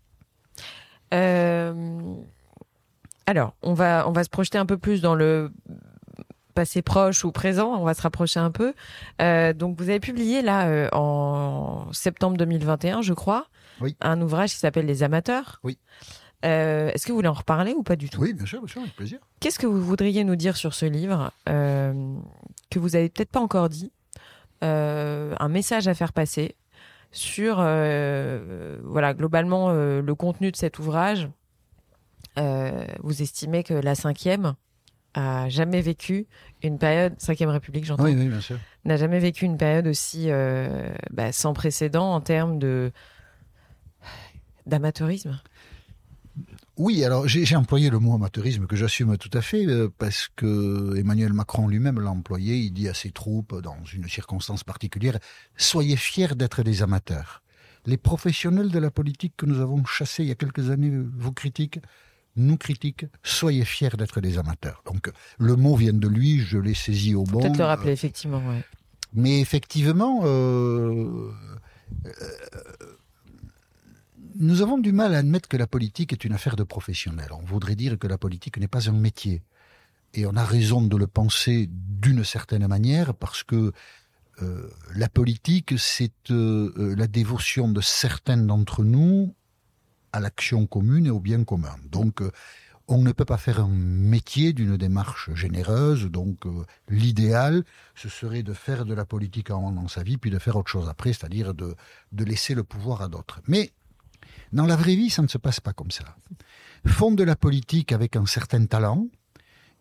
[1.12, 2.14] Euh,
[3.26, 5.52] alors, on va on va se projeter un peu plus dans le
[6.54, 8.72] passé proche ou présent, on va se rapprocher un peu.
[9.20, 13.46] Euh, donc vous avez publié là euh, en septembre 2021, je crois,
[13.80, 13.96] oui.
[14.00, 15.60] un ouvrage qui s'appelle Les amateurs.
[15.62, 15.78] Oui.
[16.42, 18.20] Est-ce que vous voulez en reparler ou pas du tout?
[18.20, 19.18] Oui, bien sûr, bien sûr, avec plaisir.
[19.40, 23.70] Qu'est-ce que vous voudriez nous dire sur ce livre que vous avez peut-être pas encore
[23.70, 23.92] dit
[24.60, 26.54] Un message à faire passer
[27.12, 31.30] sur, voilà, globalement, le contenu de cet ouvrage?
[32.36, 34.54] vous estimez que la cinquième,
[35.14, 36.26] a jamais vécu
[36.62, 38.04] une période, 5 République, j'entends.
[38.04, 38.58] Oui, oui, bien sûr.
[38.84, 42.92] N'a jamais vécu une période aussi euh, bah, sans précédent en termes de
[44.66, 45.40] d'amateurisme.
[46.76, 50.96] Oui, alors j'ai employé le mot amateurisme que j'assume tout à fait euh, parce que
[50.96, 52.56] Emmanuel Macron lui-même l'a employé.
[52.56, 55.18] Il dit à ses troupes dans une circonstance particulière
[55.56, 57.42] soyez fiers d'être des amateurs.
[57.86, 61.32] Les professionnels de la politique que nous avons chassés il y a quelques années vous
[61.32, 61.80] critiquent
[62.36, 64.82] nous critiquent, soyez fiers d'être des amateurs.
[64.86, 67.40] Donc le mot vient de lui, je l'ai saisi au bon.
[67.40, 68.42] Peut-être le rappeler, effectivement.
[69.12, 71.30] Mais effectivement, euh,
[72.06, 72.10] euh,
[74.36, 77.30] nous avons du mal à admettre que la politique est une affaire de professionnels.
[77.30, 79.42] On voudrait dire que la politique n'est pas un métier.
[80.14, 83.72] Et on a raison de le penser d'une certaine manière parce que
[84.42, 89.34] euh, la politique, c'est la dévotion de certains d'entre nous
[90.14, 91.74] à l'action commune et au bien commun.
[91.90, 92.30] Donc, euh,
[92.86, 96.04] on ne peut pas faire un métier d'une démarche généreuse.
[96.04, 97.64] Donc, euh, l'idéal,
[97.96, 100.70] ce serait de faire de la politique en dans sa vie, puis de faire autre
[100.70, 101.74] chose après, c'est-à-dire de,
[102.12, 103.40] de laisser le pouvoir à d'autres.
[103.48, 103.72] Mais
[104.52, 106.04] dans la vraie vie, ça ne se passe pas comme ça.
[106.86, 109.08] Font de la politique avec un certain talent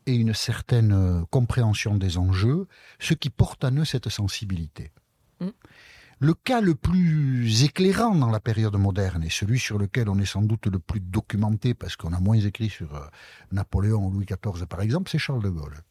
[0.08, 2.67] et une certaine euh, compréhension des enjeux,
[2.98, 4.91] ce qui porte à eux cette sensibilité.
[5.41, 5.50] Mmh.
[6.24, 10.26] Le cas le plus éclairant dans la période moderne et celui sur lequel on est
[10.26, 13.02] sans doute le plus documenté parce qu'on a moins écrit sur euh,
[13.52, 15.82] Napoléon ou Louis XIV par exemple, c'est Charles de Gaulle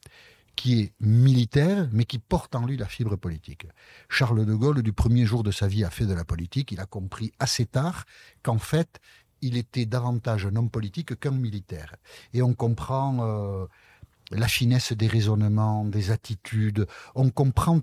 [0.57, 3.67] qui est militaire, mais qui porte en lui la fibre politique.
[4.09, 6.73] Charles de Gaulle, du premier jour de sa vie, a fait de la politique.
[6.73, 8.05] Il a compris assez tard
[8.43, 9.01] qu'en fait,
[9.43, 11.97] il était davantage un homme politique qu'un militaire.
[12.33, 13.67] Et on comprend euh,
[14.31, 16.87] la finesse des raisonnements, des attitudes.
[17.15, 17.81] On comprend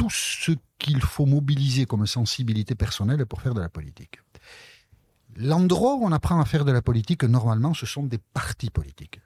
[0.00, 4.18] tout ce qu'il faut mobiliser comme sensibilité personnelle pour faire de la politique.
[5.36, 9.20] L'endroit où on apprend à faire de la politique, normalement, ce sont des partis politiques.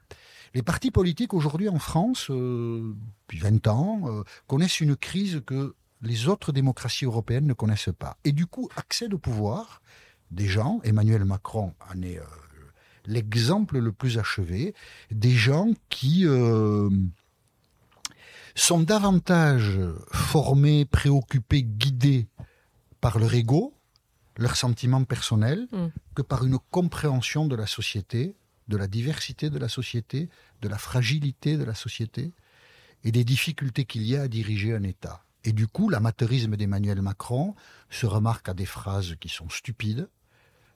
[0.53, 5.75] Les partis politiques aujourd'hui en France, euh, depuis 20 ans, euh, connaissent une crise que
[6.01, 8.17] les autres démocraties européennes ne connaissent pas.
[8.25, 9.81] Et du coup, accèdent au pouvoir
[10.31, 12.25] des gens, Emmanuel Macron en est euh,
[13.05, 14.75] l'exemple le plus achevé,
[15.09, 16.25] des gens qui
[18.55, 19.79] sont davantage
[20.11, 22.27] formés, préoccupés, guidés
[23.01, 23.73] par leur ego,
[24.37, 25.87] leurs sentiments personnels, mm.
[26.15, 28.35] que par une compréhension de la société,
[28.67, 30.29] de la diversité de la société,
[30.61, 32.31] de la fragilité de la société
[33.03, 35.23] et des difficultés qu'il y a à diriger un État.
[35.43, 37.53] Et du coup, l'amateurisme d'Emmanuel Macron
[37.91, 40.09] se remarque à des phrases qui sont stupides,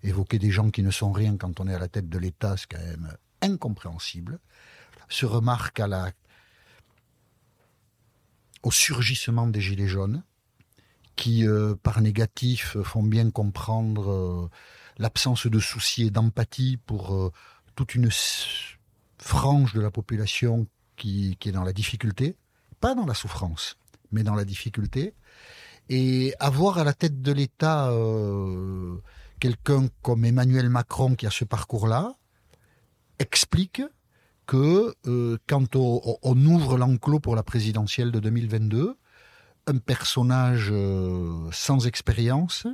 [0.03, 2.55] évoquer des gens qui ne sont rien quand on est à la tête de l'État,
[2.55, 3.11] c'est quand même
[3.41, 4.39] incompréhensible,
[5.09, 6.11] se remarque à la
[8.63, 10.23] au surgissement des Gilets jaunes,
[11.15, 14.49] qui, euh, par négatif, font bien comprendre euh,
[14.97, 17.31] l'absence de souci et d'empathie pour euh,
[17.75, 18.09] toute une
[19.17, 22.37] frange de la population qui, qui, est dans la difficulté,
[22.79, 23.77] pas dans la souffrance,
[24.11, 25.13] mais dans la difficulté.
[25.89, 27.91] Et avoir à la tête de l'État
[29.39, 32.15] quelqu'un comme Emmanuel Macron qui a ce parcours-là,
[33.17, 33.81] explique
[34.49, 38.97] que euh, quand on, ouvre l'enclos pour la présidentielle de 2022,
[39.67, 42.65] un personnage euh, sans expérience,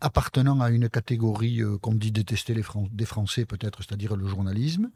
[0.00, 4.90] appartenant à une catégorie euh, qu'on dit détester les des Français peut-être, c'est-à-dire le journalisme,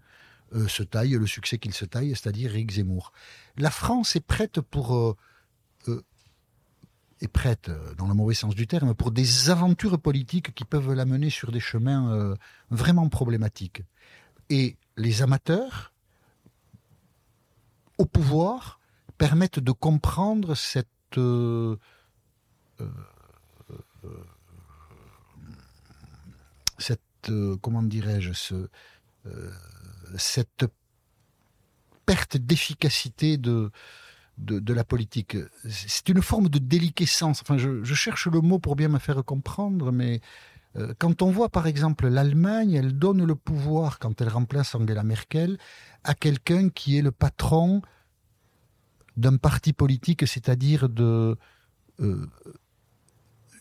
[0.67, 3.13] se taille le succès qu'il se taille, c'est-à-dire Rick Zemmour.
[3.57, 5.17] La France est prête pour
[7.21, 11.31] est prête, dans le mauvais sens du terme, pour des aventures politiques qui peuvent l'amener
[11.31, 12.35] sur des chemins
[12.71, 13.83] vraiment problématiques.
[14.49, 15.93] Et les amateurs
[17.99, 18.81] au pouvoir
[19.19, 21.77] permettent de comprendre cette euh,
[22.81, 22.89] euh,
[27.29, 28.69] euh, comment dirais-je ce,
[30.17, 30.67] cette
[32.05, 33.73] perte d'efficacité de,
[34.39, 35.37] la politique.
[35.69, 37.43] C'est une forme de déliquescence.
[37.43, 40.21] Enfin, je, je, cherche le mot pour bien me faire comprendre, mais
[40.99, 45.59] quand on voit par exemple l'Allemagne, elle donne le pouvoir, quand elle remplace Angela Merkel,
[46.05, 47.83] à quelqu'un qui est le patron
[49.17, 51.37] d'un parti politique, c'est-à-dire euh,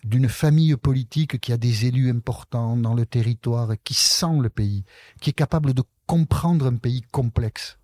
[0.03, 4.83] d'une famille politique qui a des élus importants dans le territoire, qui sent le pays,
[5.21, 7.77] qui est capable de comprendre un pays complexe.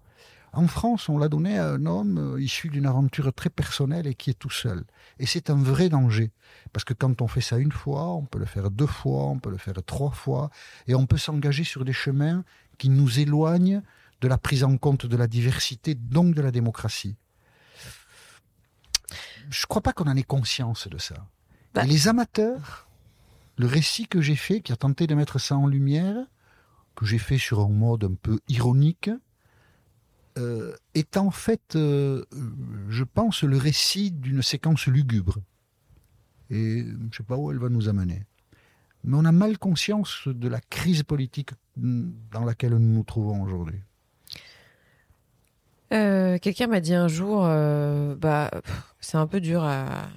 [0.54, 4.16] En France, on l'a donné à un homme euh, issu d'une aventure très personnelle et
[4.16, 4.84] qui est tout seul.
[5.18, 6.32] Et c'est un vrai danger.
[6.74, 9.40] Parce que quand on fait ça une fois, on peut le faire deux fois, on
[9.40, 10.50] peut le faire trois fois,
[10.88, 12.44] et on peut s'engager sur des chemins
[12.78, 13.82] qui nous éloignent
[14.20, 17.16] de la prise en compte de la diversité, donc de la démocratie.
[19.50, 21.28] Je ne crois pas qu'on en ait conscience de ça.
[21.74, 21.84] Bah.
[21.86, 22.88] les amateurs,
[23.58, 26.26] le récit que j'ai fait, qui a tenté de mettre ça en lumière,
[26.96, 29.10] que j'ai fait sur un mode un peu ironique,
[30.38, 32.24] euh, est en fait, euh,
[32.90, 35.38] je pense, le récit d'une séquence lugubre.
[36.50, 38.24] Et je ne sais pas où elle va nous amener.
[39.04, 43.80] Mais on a mal conscience de la crise politique dans laquelle nous nous trouvons aujourd'hui.
[45.94, 48.52] Euh, quelqu'un m'a dit un jour, bah,
[49.00, 50.08] c'est un peu dur à,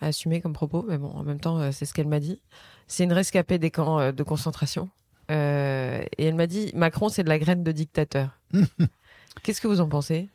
[0.00, 2.40] assumer comme propos, mais bon, en même temps, c'est ce qu'elle m'a dit.
[2.86, 4.88] C'est une rescapée des camps de concentration.
[5.30, 8.38] et elle m'a dit, Macron, c'est de la graine de dictateur.
[9.42, 10.28] Qu'est-ce que vous en pensez?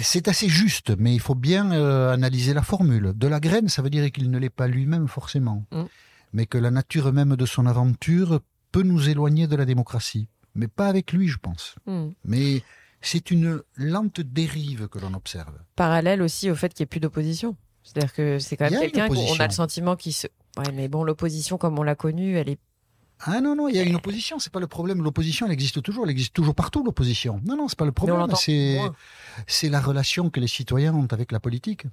[0.00, 3.12] C'est assez juste, mais il faut bien euh, analyser la formule.
[3.14, 5.84] De la graine, ça veut dire qu'il ne l'est pas lui-même forcément, mm.
[6.32, 8.40] mais que la nature même de son aventure
[8.70, 10.28] peut nous éloigner de la démocratie.
[10.54, 11.74] Mais pas avec lui, je pense.
[11.86, 12.08] Mm.
[12.24, 12.62] Mais
[13.00, 15.54] c'est une lente dérive que l'on observe.
[15.76, 17.56] Parallèle aussi au fait qu'il n'y ait plus d'opposition.
[17.82, 20.26] C'est-à-dire que c'est quand même quelqu'un qu'on a le sentiment qui se...
[20.58, 22.58] Ouais, mais bon, l'opposition comme on l'a connue, elle est
[23.20, 25.02] ah non, non, il y a une opposition, c'est pas le problème.
[25.02, 27.40] L'opposition, elle existe toujours, elle existe toujours partout, l'opposition.
[27.44, 28.78] Non, non, c'est pas le problème, c'est,
[29.46, 31.84] c'est la relation que les citoyens ont avec la politique.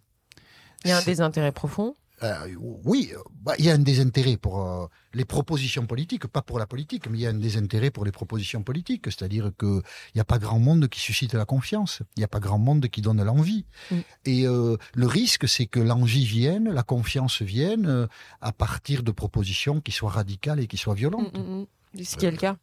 [0.84, 4.62] Il y a un désintérêt profond euh, oui, bah, il y a un désintérêt pour
[4.62, 8.06] euh, les propositions politiques, pas pour la politique, mais il y a un désintérêt pour
[8.06, 9.82] les propositions politiques, c'est-à-dire qu'il
[10.14, 12.88] n'y a pas grand monde qui suscite la confiance, il n'y a pas grand monde
[12.88, 13.66] qui donne l'envie.
[13.92, 13.96] Mm.
[14.26, 18.08] Et euh, le risque, c'est que l'envie vienne, la confiance vienne
[18.42, 21.38] à partir de propositions qui soient radicales et qui soient violentes.
[21.38, 22.58] Mm, mm, Ce qui est le cas.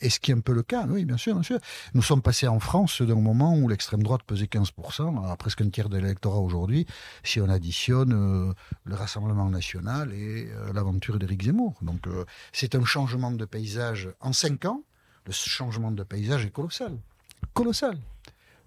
[0.00, 1.58] Et ce qui est un peu le cas, oui, bien sûr, bien sûr.
[1.94, 5.70] Nous sommes passés en France d'un moment où l'extrême droite pesait 15%, à presque un
[5.70, 6.86] tiers de l'électorat aujourd'hui,
[7.22, 8.52] si on additionne euh,
[8.84, 11.74] le Rassemblement national et euh, l'aventure d'Éric Zemmour.
[11.82, 14.82] Donc euh, c'est un changement de paysage en cinq ans.
[15.26, 16.98] Le changement de paysage est colossal.
[17.54, 17.98] Colossal.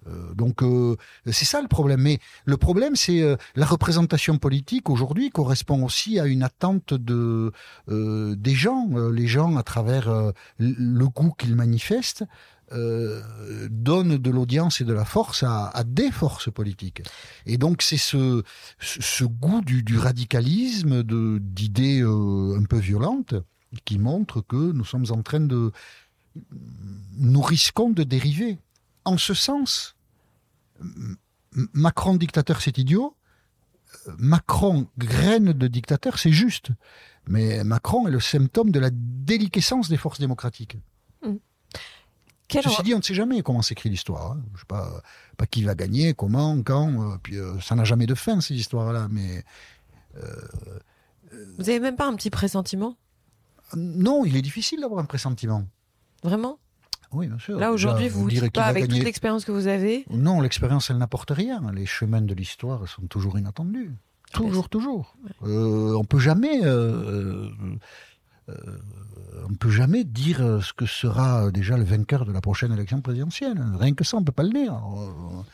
[0.07, 2.01] Euh, donc euh, c'est ça le problème.
[2.01, 7.51] Mais le problème, c'est euh, la représentation politique aujourd'hui correspond aussi à une attente de
[7.87, 8.89] des gens.
[9.11, 12.23] les gens, à travers le goût qu'ils manifestent,
[12.71, 17.03] donnent de l'audience et de la force à, des forces politiques.
[17.45, 18.43] Et donc c'est ce,
[19.23, 23.35] goût du, du radicalisme, d'idées un peu violentes,
[23.85, 25.71] qui montre que nous sommes en train de...
[27.17, 28.59] Nous risquons de dériver.
[29.07, 29.95] En ce sens,
[31.71, 33.15] Macron dictateur, c'est idiot.
[34.17, 36.71] Macron graine de dictateur, c'est juste.
[37.25, 40.77] Mais Macron est le symptôme de la déliquescence des forces démocratiques.
[41.23, 41.35] Mmh.
[42.51, 44.33] Ceci dit, on ne sait jamais comment s'écrit l'histoire.
[44.33, 44.43] Hein.
[44.55, 45.01] Je sais pas,
[45.37, 47.13] pas qui va gagner, comment, quand.
[47.13, 49.07] Euh, puis euh, ça n'a jamais de fin ces histoires-là.
[49.09, 49.45] Mais
[50.17, 50.47] euh,
[51.57, 52.97] vous avez même pas un petit pressentiment?
[53.73, 55.65] Non, il est difficile d'avoir un pressentiment.
[56.23, 56.59] Vraiment?
[57.13, 57.57] Oui, bien sûr.
[57.57, 60.97] Là, aujourd'hui, vous ne dites pas, avec toute l'expérience que vous avez Non, l'expérience, elle
[60.97, 61.61] n'apporte rien.
[61.73, 63.93] Les chemins de l'histoire sont toujours inattendus.
[64.33, 65.15] Toujours, toujours.
[65.43, 66.63] Euh, on peut jamais...
[66.63, 67.49] Euh,
[68.49, 68.53] euh,
[69.49, 73.61] on peut jamais dire ce que sera déjà le vainqueur de la prochaine élection présidentielle.
[73.79, 74.73] Rien que ça, on peut pas le dire.
[74.73, 75.45] Enfin,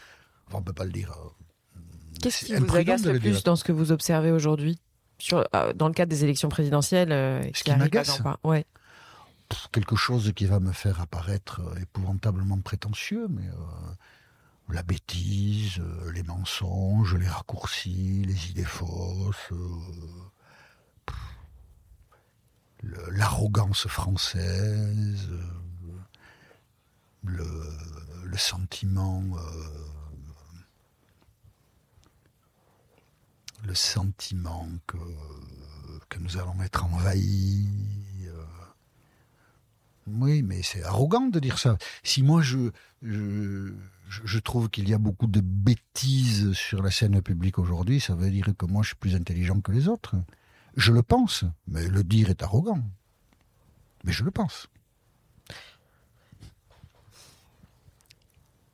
[0.53, 1.13] on peut pas le dire.
[2.21, 4.79] Qu'est-ce qui vous agace le plus dans ce que vous observez aujourd'hui
[5.75, 7.09] dans le cadre des élections présidentielles
[7.53, 8.65] Ce qui, m'agace ouais
[9.71, 13.93] quelque chose qui va me faire apparaître euh, épouvantablement prétentieux, mais euh,
[14.69, 19.53] la bêtise, euh, les mensonges, les raccourcis, les idées fausses,
[22.83, 25.29] l'arrogance française,
[27.23, 29.23] le, sentiment,
[33.63, 34.97] le sentiment que,
[36.09, 37.69] que nous allons être envahis
[40.07, 41.77] oui, mais c'est arrogant de dire ça.
[42.03, 47.59] Si moi je, je, trouve qu'il y a beaucoup de bêtises sur la scène publique
[47.59, 50.15] aujourd'hui, ça veut dire que moi je suis plus intelligent que les autres.
[50.75, 52.83] Je le pense, mais le dire est arrogant.
[54.03, 54.67] Mais je le pense.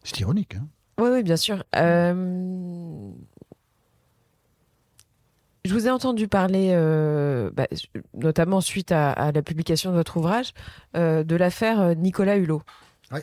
[0.03, 1.63] C'est ironique, hein Oui, oui, bien sûr.
[1.75, 3.11] Euh,
[5.69, 7.67] je vous ai entendu parler, euh, bah,
[8.15, 10.51] notamment suite à, à, la publication de votre ouvrage,
[10.97, 12.63] euh, de l'affaire euh, Nicolas Hulot.
[13.11, 13.19] Oui.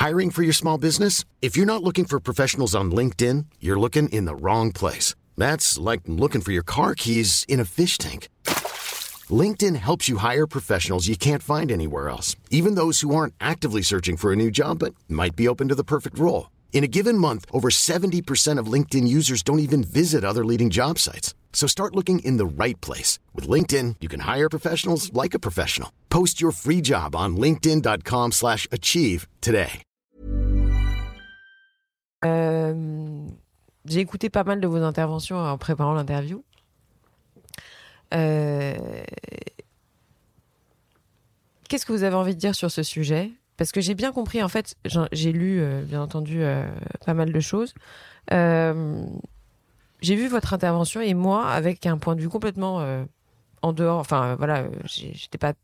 [0.00, 1.24] Hiring for your small business?
[1.42, 5.14] If you're not looking for professionals on LinkedIn, you're looking in the wrong place.
[5.36, 8.28] That's like looking for your car keys in a fish tank.
[9.28, 13.82] LinkedIn helps you hire professionals you can't find anywhere else, even those who aren't actively
[13.82, 16.46] searching for a new job but might be open to the perfect role.
[16.74, 20.98] In a given month, over 70% of LinkedIn users don't even visit other leading job
[20.98, 21.32] sites.
[21.52, 23.18] So start looking in the right place.
[23.32, 25.90] With LinkedIn, you can hire professionals like a professional.
[26.10, 29.82] Post your free job on linkedin.com slash achieve today.
[32.24, 33.28] Euh,
[33.86, 36.42] J'ai écouté pas mal de vos interventions en préparant l'interview.
[38.14, 38.74] Euh,
[41.68, 43.30] Qu'est-ce que vous avez envie de dire sur ce sujet?
[43.56, 44.76] Parce que j'ai bien compris, en fait,
[45.12, 46.66] j'ai lu, euh, bien entendu, euh,
[47.04, 47.74] pas mal de choses.
[48.32, 49.06] Euh,
[50.00, 52.84] j'ai vu votre intervention et moi, avec un point de vue complètement
[53.62, 55.54] en dehors, enfin voilà, j'étais pas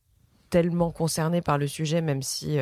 [0.48, 2.58] tellement concernée par le sujet, même si,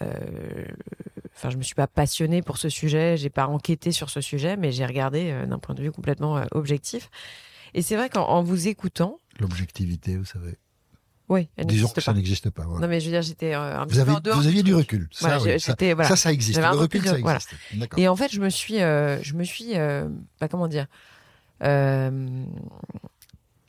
[0.00, 4.56] enfin, je me suis pas passionnée pour ce sujet, j'ai pas enquêté sur ce sujet,
[4.56, 7.10] mais j'ai regardé d'un point de vue complètement objectif.
[7.74, 10.56] Et c'est vrai qu'en en vous écoutant, L'objectivité, vous savez.
[11.30, 12.64] Oui, elle Disons que ça n'existe pas.
[12.64, 12.80] voilà.
[12.80, 14.62] Non, mais je veux dire, j'étais euh, un petit Vous, peu en dehors vous aviez
[14.62, 15.08] du recul.
[15.12, 16.04] Ça, Voilà, oui, j'ai- ça, voilà.
[16.08, 16.58] ça, ça existe.
[16.60, 17.38] Le recul, ça de- voilà.
[17.38, 17.98] existe.
[17.98, 20.08] Et en fait, je me suis, euh, je me suis, euh,
[20.40, 20.86] bah, comment dire,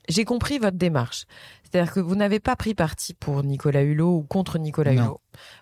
[0.09, 1.26] j'ai compris votre démarche.
[1.64, 5.03] C'est-à-dire que vous n'avez pas pris parti pour Nicolas Hulot ou contre Nicolas Non.
[5.03, 5.22] Hulot.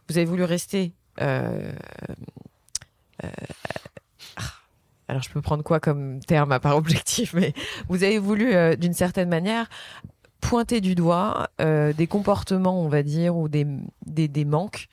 [0.09, 0.93] Vous avez voulu rester.
[1.17, 1.49] ah,
[5.07, 7.53] alors, je peux prendre quoi comme terme à part objectif, mais
[7.89, 9.67] vous avez voulu, d'une certaine manière,
[10.41, 13.67] pointer du doigt euh, des comportements, on va dire, ou des,
[14.05, 14.87] des, des manques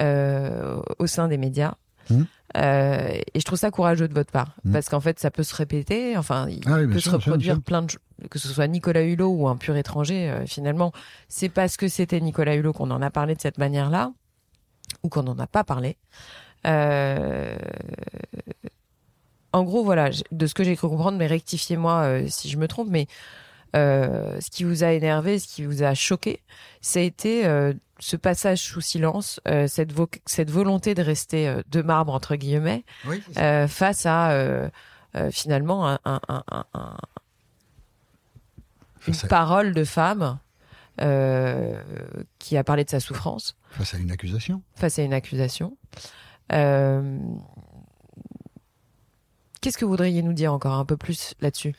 [0.00, 1.74] euh, au sein des médias.
[2.10, 2.26] Mhm.
[2.56, 4.72] Euh, et je trouve ça courageux de votre part, Mhm.
[4.72, 6.16] parce qu'en fait, ça peut se répéter.
[6.18, 7.62] Enfin, il Ah oui, peut sûr, se reproduire sûr.
[7.62, 8.00] plein de choses,
[8.30, 10.32] que ce soit Nicolas Hulot ou un pur étranger.
[10.46, 10.92] finalement,
[11.28, 14.12] c'est parce que c'était Nicolas Hulot qu'on en a parlé de cette manière-là,
[15.02, 15.96] ou qu'on n'en a pas parlé.
[16.66, 17.56] Euh,
[19.54, 22.66] En gros, voilà, de ce que j'ai cru comprendre, mais rectifiez-moi euh, si je me
[22.68, 23.06] trompe, mais
[23.76, 26.40] euh, ce qui vous a énervé, ce qui vous a choqué,
[26.80, 31.54] ça a été euh, ce passage sous silence, euh, cette, vo- cette volonté de rester
[31.70, 33.22] de marbre, entre guillemets, Oui,
[33.68, 34.70] face à
[35.30, 36.96] finalement un, un- un- un- un-
[39.06, 40.38] une à- parole de femme
[42.38, 44.62] qui a parlé de sa souffrance face à une accusation.
[44.74, 45.76] face à une accusation.
[49.60, 51.74] Qu'est-ce que vous voudriez nous dire encore un peu plus là-dessus?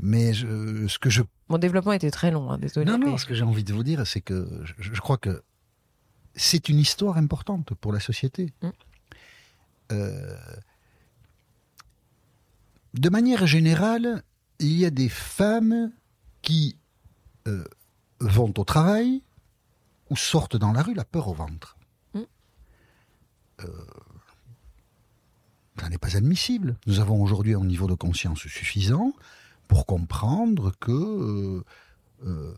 [0.00, 2.86] Mais je- ce que je Mon développement était très long, hein, désolé.
[2.86, 5.18] Non, non, mais- ce que j'ai envie de vous dire, c'est que je, je crois
[5.18, 5.42] que
[6.34, 8.52] c'est une histoire importante pour la société.
[8.62, 8.68] Mm.
[9.92, 10.36] Euh,
[12.94, 14.22] de manière générale,
[14.60, 15.92] il y a des femmes
[16.42, 16.76] qui
[17.46, 17.64] euh,
[18.20, 19.22] vont au travail
[20.10, 21.76] ou sortent dans la rue la peur au ventre.
[22.14, 22.20] Mm.
[23.60, 23.66] Euh,
[25.80, 26.76] ça n'est pas admissible.
[26.86, 29.12] Nous avons aujourd'hui un niveau de conscience suffisant
[29.68, 31.64] pour comprendre que euh,
[32.24, 32.54] euh,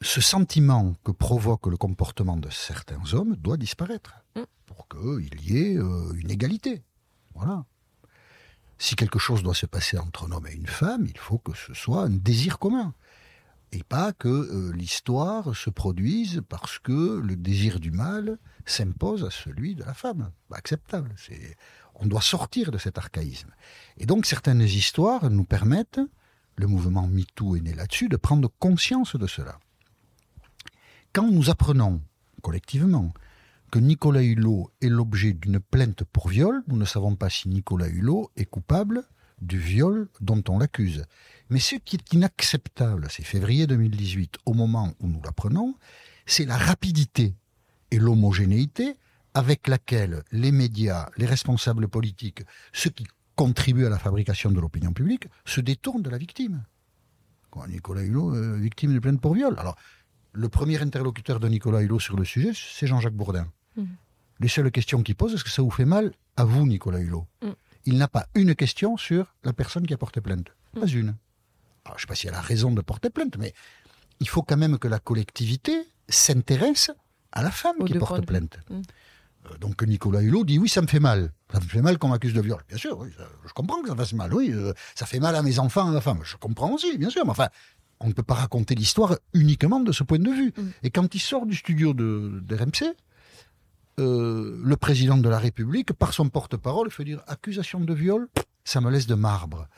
[0.00, 4.42] ce sentiment que provoque le comportement de certains hommes doit disparaître Mm.
[4.66, 6.82] pour qu'il y ait euh, une égalité.
[7.34, 7.64] Voilà.
[8.78, 11.56] Si quelque chose doit se passer entre un homme et une femme, il faut que
[11.56, 12.94] ce soit un désir commun.
[13.72, 19.30] Et pas que euh, l'histoire se produise parce que le désir du mâle s'impose à
[19.30, 20.30] celui de la femme.
[20.52, 21.12] Acceptable.
[21.16, 21.56] C'est,
[21.94, 23.50] on doit sortir de cet archaïsme.
[23.96, 26.00] Et donc certaines histoires nous permettent,
[26.56, 29.58] le mouvement MeToo est né là-dessus, de prendre conscience de cela.
[31.12, 32.00] Quand nous apprenons
[32.42, 33.12] collectivement
[33.70, 37.88] que Nicolas Hulot est l'objet d'une plainte pour viol, nous ne savons pas si Nicolas
[37.88, 39.02] Hulot est coupable
[39.40, 41.04] du viol dont on l'accuse.
[41.50, 45.74] Mais ce qui est inacceptable, c'est février 2018, au moment où nous l'apprenons,
[46.26, 47.34] c'est la rapidité
[47.90, 48.96] et l'homogénéité
[49.34, 53.04] avec laquelle les médias, les responsables politiques, ceux qui
[53.36, 56.64] contribuent à la fabrication de l'opinion publique, se détournent de la victime.
[57.68, 59.54] Nicolas Hulot, euh, victime de plainte pour viol.
[59.58, 59.76] Alors,
[60.32, 63.46] le premier interlocuteur de Nicolas Hulot sur le sujet, c'est Jean-Jacques Bourdin.
[63.76, 63.86] Mhm.
[64.40, 67.26] Les seules questions qu'il pose, est-ce que ça vous fait mal à vous, Nicolas Hulot
[67.42, 67.54] Mhm.
[67.86, 70.48] Il n'a pas une question sur la personne qui a porté plainte.
[70.72, 70.98] Pas Mhm.
[70.98, 71.14] une.
[71.84, 73.52] Alors, je ne sais pas si elle a raison de porter plainte, mais
[74.18, 76.90] il faut quand même que la collectivité s'intéresse
[77.30, 78.58] à la femme qui porte plainte.
[79.50, 81.32] Euh, Donc Nicolas Hulot dit oui, ça me fait mal.
[81.52, 82.60] Ça me fait mal qu'on m'accuse de viol.
[82.68, 84.32] Bien sûr, oui, ça- je comprends que ça fasse mal.
[84.34, 86.20] Oui, euh, ça fait mal à mes enfants, à ma femme.
[86.24, 87.24] Je comprends aussi, bien sûr.
[87.24, 87.48] Mais enfin,
[88.00, 90.52] on ne peut pas raconter l'histoire uniquement de ce point de vue.
[90.56, 90.62] Mm.
[90.82, 92.94] Et quand il sort du studio de, de RMC,
[94.00, 98.28] euh, le président de la République, par son porte-parole, fait dire accusation de viol,
[98.64, 99.68] ça me laisse de marbre.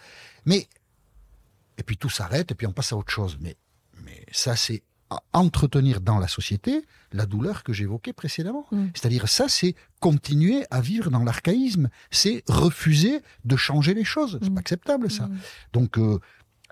[0.46, 0.68] Mais
[1.78, 3.36] et puis tout s'arrête et puis on passe à autre chose.
[3.40, 3.56] Mais
[4.04, 8.66] mais ça c'est à entretenir dans la société la douleur que j'évoquais précédemment.
[8.72, 8.86] Mm.
[8.94, 14.38] C'est-à-dire ça, c'est continuer à vivre dans l'archaïsme, c'est refuser de changer les choses.
[14.42, 14.54] C'est Mm.
[14.54, 15.26] pas acceptable ça.
[15.26, 15.38] Mm.
[15.72, 16.18] Donc euh,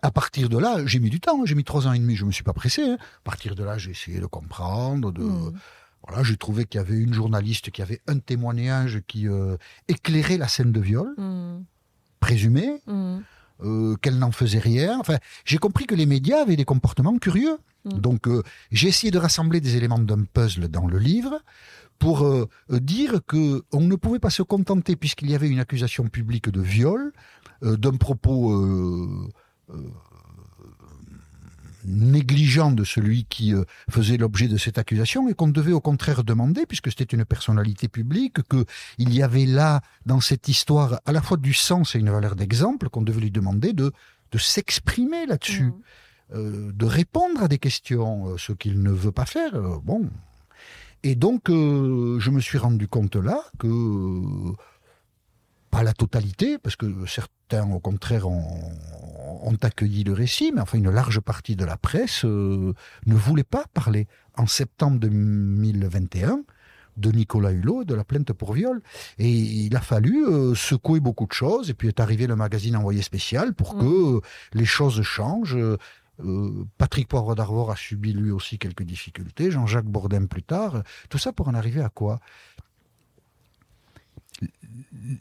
[0.02, 1.44] à partir de là, j'ai mis du temps, hein.
[1.46, 2.82] j'ai mis trois ans et demi, je me suis pas pressé.
[2.82, 2.98] Hein.
[3.00, 5.52] À partir de là, j'ai essayé de comprendre, de hmm.
[6.06, 9.56] voilà, j'ai trouvé qu'il y avait une journaliste qui avait un témoignage qui euh,
[9.88, 11.64] éclairait la scène de viol, mmh.
[13.64, 14.98] Euh, qu'elle n'en faisait rien.
[15.00, 17.58] Enfin, j'ai compris que les médias avaient des comportements curieux.
[17.84, 17.98] Hmm.
[17.98, 21.40] Donc, euh, j'ai essayé de rassembler des éléments d'un puzzle dans le livre
[21.98, 22.28] pour
[22.68, 26.60] dire que on ne pouvait pas se contenter, puisqu'il y avait une accusation publique de
[26.60, 27.12] viol,
[27.62, 28.52] d'un propos
[31.84, 35.80] euh, négligent de celui qui euh, faisait l'objet de cette accusation et qu'on devait au
[35.80, 41.12] contraire demander, puisque c'était une personnalité publique, qu'il y avait là, dans cette histoire, à
[41.12, 43.92] la fois du sens et une valeur d'exemple, qu'on devait lui demander de,
[44.32, 46.34] de s'exprimer là-dessus, mmh.
[46.34, 49.52] euh, de répondre à des questions, ce qu'il ne veut pas faire.
[49.82, 50.08] bon.
[51.02, 53.68] Et donc, je me suis rendu compte là que
[55.74, 60.90] pas la totalité, parce que certains, au contraire, ont, accueilli le récit, mais enfin, une
[60.90, 62.74] large partie de la presse euh,
[63.06, 66.40] ne voulait pas parler en septembre 2021
[66.96, 68.82] de Nicolas Hulot et de la plainte pour viol.
[69.18, 72.76] Et il a fallu euh, secouer beaucoup de choses, et puis est arrivé le magazine
[72.76, 74.20] Envoyé spécial pour que mmh.
[74.54, 75.56] les choses changent.
[76.22, 80.82] Euh, Patrick Poivre d'Arvor a subi lui aussi quelques difficultés, Jean-Jacques Bourdin plus tard.
[81.08, 82.20] Tout ça pour en arriver à quoi?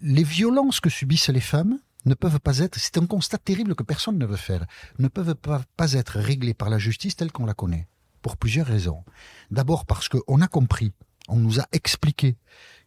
[0.01, 3.83] Les violences que subissent les femmes ne peuvent pas être, c'est un constat terrible que
[3.83, 4.65] personne ne veut faire,
[4.99, 7.87] ne peuvent pas, être réglées par la justice telle qu'on la connaît,
[8.21, 9.03] pour plusieurs raisons.
[9.51, 10.91] D'abord parce qu'on a compris,
[11.27, 12.35] on nous a expliqué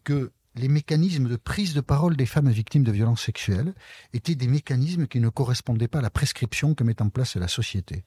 [0.04, 3.74] que les mécanismes de prise de parole des femmes victimes de violences sexuelles
[4.14, 7.48] étaient des mécanismes qui ne correspondaient pas à la prescription que met en place la
[7.48, 8.04] société.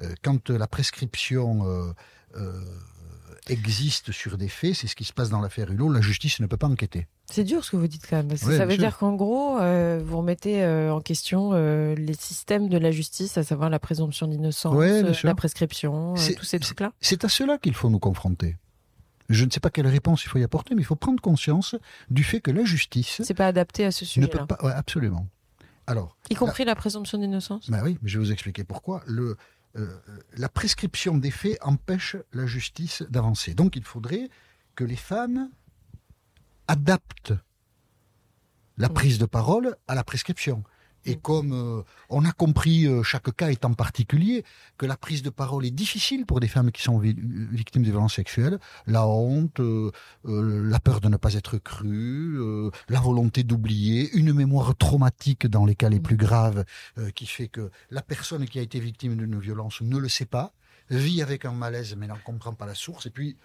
[0.00, 1.92] Euh, quand la prescription euh,
[2.36, 2.64] euh,
[3.48, 6.46] existe sur des faits, c'est ce qui se passe dans l'affaire Hulot, la justice ne
[6.46, 7.08] peut pas enquêter.
[7.30, 8.36] C'est dur ce que vous dites quand même.
[8.36, 12.76] ça veut dire qu'en gros, euh, vous remettez euh, en question euh, les systèmes de
[12.76, 14.74] la justice, à savoir la présomption d'innocence,
[15.22, 16.92] la prescription, tous ces trucs-là.
[17.00, 18.56] C'est à cela qu'il faut nous confronter.
[19.28, 21.76] Je ne sais pas quelle réponse il faut y apporter, mais il faut prendre conscience
[22.10, 23.20] du fait que la justice.
[23.22, 24.20] C'est pas adapté à ce sujet.
[24.22, 25.28] Ne peut pas, absolument.
[25.86, 26.16] Alors.
[26.30, 27.70] Y compris la, présomption d'innocence.
[27.70, 29.02] Ben oui, mais je vais vous expliquer pourquoi.
[29.06, 29.36] Le,
[30.36, 33.54] la prescription des faits empêche la justice d'avancer.
[33.54, 34.28] Donc il faudrait
[34.74, 35.48] que les femmes
[36.70, 37.32] adapte
[38.78, 40.62] la prise de parole à la prescription.
[41.04, 41.20] Et mm.
[41.20, 44.44] comme euh, on a compris, euh, chaque cas étant particulier,
[44.78, 48.14] que la prise de parole est difficile pour des femmes qui sont victimes de violences
[48.14, 49.90] sexuelles, la honte, euh,
[50.24, 52.38] la peur de ne pas être crue,
[52.88, 56.02] la volonté d'oublier, une mémoire traumatique dans les cas les mm.
[56.02, 56.64] plus graves,
[57.14, 60.52] qui fait que la personne qui a été victime d'une violence ne le sait pas,
[60.90, 63.36] vit avec un malaise mais n'en comprend pas la source, et puis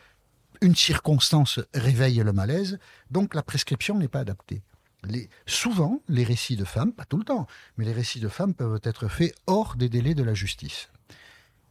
[0.62, 2.80] une circonstance réveille le malaise,
[3.12, 4.64] donc la prescription n'est pas adaptée.
[5.46, 7.48] souvent, les récits de femmes, pas tout le temps,
[7.78, 10.90] mais les récits de femmes peuvent être faits hors des délais de la justice.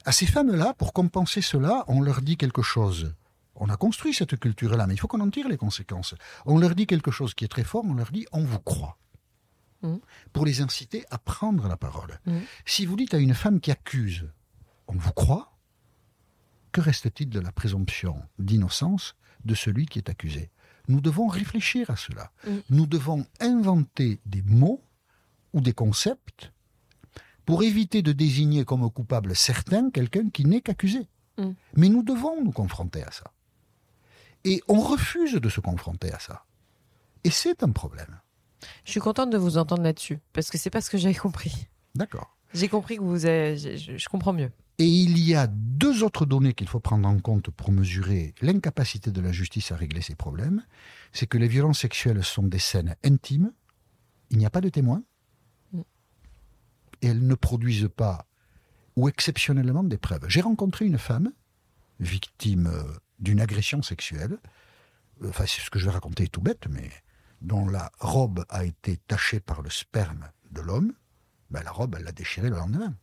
[0.05, 3.15] À ces femmes-là, pour compenser cela, on leur dit quelque chose.
[3.57, 6.15] On a construit cette culture-là, mais il faut qu'on en tire les conséquences.
[6.45, 8.99] On leur dit quelque chose qui est très fort, on leur dit on vous croit.
[9.83, 9.97] Mmh.
[10.33, 12.19] Pour les inciter à prendre la parole.
[12.27, 12.39] Mmh.
[12.65, 14.29] Si vous dites à une femme qui accuse,
[14.89, 15.54] on vous croit,
[16.75, 19.15] que reste-t-il de la présomption d'innocence
[19.45, 20.51] de celui qui est accusé?
[20.89, 22.33] Nous devons réfléchir à cela.
[22.45, 22.51] Mm.
[22.71, 24.83] Nous devons inventer des mots
[25.53, 26.53] ou des concepts
[27.47, 31.07] pour éviter de désigner comme coupable certain quelqu'un qui n'est qu'accusé.
[31.39, 31.51] Mm.
[31.77, 33.31] Mais nous devons nous confronter à ça.
[34.43, 36.45] Et on refuse de se confronter à ça.
[37.23, 38.21] Et c'est un problème.
[38.85, 41.69] Je suis contente de vous entendre là-dessus, parce que c'est pas ce que j'avais compris.
[41.95, 42.34] D'accord.
[42.55, 43.57] J'ai compris que vous avez...
[43.57, 44.51] je comprends mieux.
[44.79, 49.13] Et il y a deux autres données qu'il faut prendre en compte pour mesurer l'incapacité
[49.13, 50.65] de la justice à régler ces problèmes.
[51.13, 53.53] C'est que les violences sexuelles sont des scènes intimes,
[54.31, 55.05] il n'y a pas de témoins,
[57.03, 58.27] et elles ne produisent pas,
[58.97, 60.25] ou exceptionnellement, des preuves.
[60.29, 61.33] J'ai rencontré une femme,
[62.01, 62.83] victime euh,
[63.21, 64.39] d'une agression sexuelle,
[65.23, 66.91] euh, enfin c'est ce que je vais raconter tout bête, mais
[67.43, 70.95] dont la robe a été tachée par le sperme de l'homme,
[71.55, 72.95] ben, la robe, elle l'a déchirée le lendemain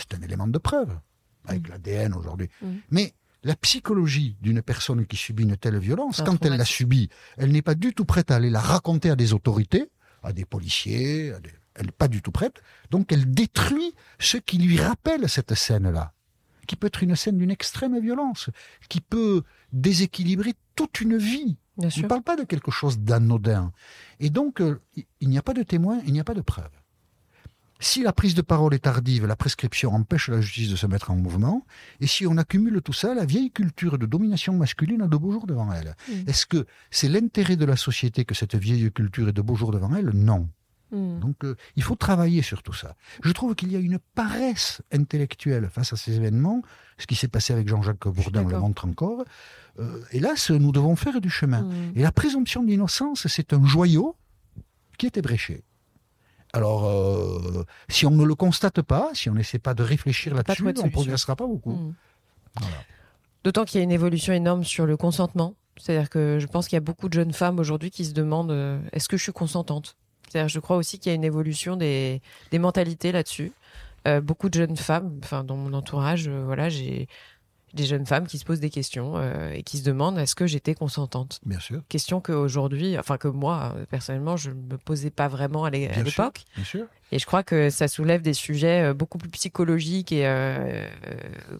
[0.00, 0.98] c'est un élément de preuve,
[1.46, 1.70] avec mm.
[1.70, 2.48] l'ADN aujourd'hui.
[2.62, 2.66] Mm.
[2.90, 7.52] Mais la psychologie d'une personne qui subit une telle violence, quand elle l'a subie, elle
[7.52, 9.90] n'est pas du tout prête à aller la raconter à des autorités,
[10.22, 11.32] à des policiers,
[11.74, 12.62] elle n'est pas du tout prête.
[12.90, 16.12] Donc elle détruit ce qui lui rappelle cette scène-là,
[16.66, 18.50] qui peut être une scène d'une extrême violence,
[18.90, 19.42] qui peut
[19.72, 21.56] déséquilibrer toute une vie.
[21.78, 23.72] On ne parle pas de quelque chose d'anodin.
[24.18, 24.82] Et donc, euh,
[25.20, 26.68] il n'y a pas de témoin, il n'y a pas de preuve.
[27.80, 31.10] Si la prise de parole est tardive, la prescription empêche la justice de se mettre
[31.10, 31.66] en mouvement.
[32.00, 35.32] Et si on accumule tout ça, la vieille culture de domination masculine a de beaux
[35.32, 35.96] jours devant elle.
[36.26, 39.72] Est-ce que c'est l'intérêt de la société que cette vieille culture ait de beaux jours
[39.72, 40.10] devant elle?
[40.10, 40.50] Non.
[40.92, 41.20] Hmm.
[41.20, 42.96] Donc euh, il faut travailler sur tout ça.
[43.22, 46.62] Je trouve qu'il y a une paresse intellectuelle face à ces événements.
[46.98, 49.24] Ce qui s'est passé avec Jean-Jacques Bourdin le montre encore.
[49.78, 51.62] Euh, hélas, nous devons faire du chemin.
[51.62, 51.92] Hmm.
[51.94, 54.16] Et la présomption d'innocence, c'est un joyau
[54.98, 55.64] qui est ébréché.
[56.52, 60.62] Alors, euh, si on ne le constate pas, si on n'essaie pas de réfléchir là-dessus,
[60.62, 61.72] on ne progressera pas beaucoup.
[61.72, 61.94] Hmm.
[63.44, 65.54] D'autant qu'il y a une évolution énorme sur le consentement.
[65.76, 68.80] C'est-à-dire que je pense qu'il y a beaucoup de jeunes femmes aujourd'hui qui se demandent
[68.92, 69.96] est-ce que je suis consentante?
[70.34, 72.20] Je crois aussi qu'il y a une évolution des,
[72.52, 73.52] mentalités là-dessus.
[74.08, 77.06] Euh, beaucoup de jeunes femmes, enfin dans mon entourage, euh, voilà, j'ai
[77.74, 80.46] des jeunes femmes qui se posent des questions euh, et qui se demandent est-ce que
[80.46, 81.40] j'étais consentante?
[81.44, 81.82] Bien sûr.
[81.88, 86.44] Question qu'aujourd'hui, enfin que moi personnellement, je ne me posais pas vraiment à l'époque.
[86.56, 86.86] Bien sûr.
[87.12, 90.22] Et je crois que ça soulève des sujets beaucoup plus psychologiques et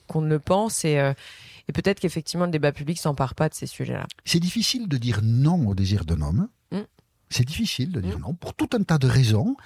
[0.07, 1.13] qu'on ne le pense et,
[1.71, 4.09] et peut-être qu'effectivement le débat public s'empare pas de ces sujets-là.
[4.25, 6.49] C'est difficile de dire non au désir d'un homme.
[6.73, 6.79] Mm.
[7.29, 8.23] C'est difficile de dire mm.
[8.23, 9.57] non pour tout un tas de raisons.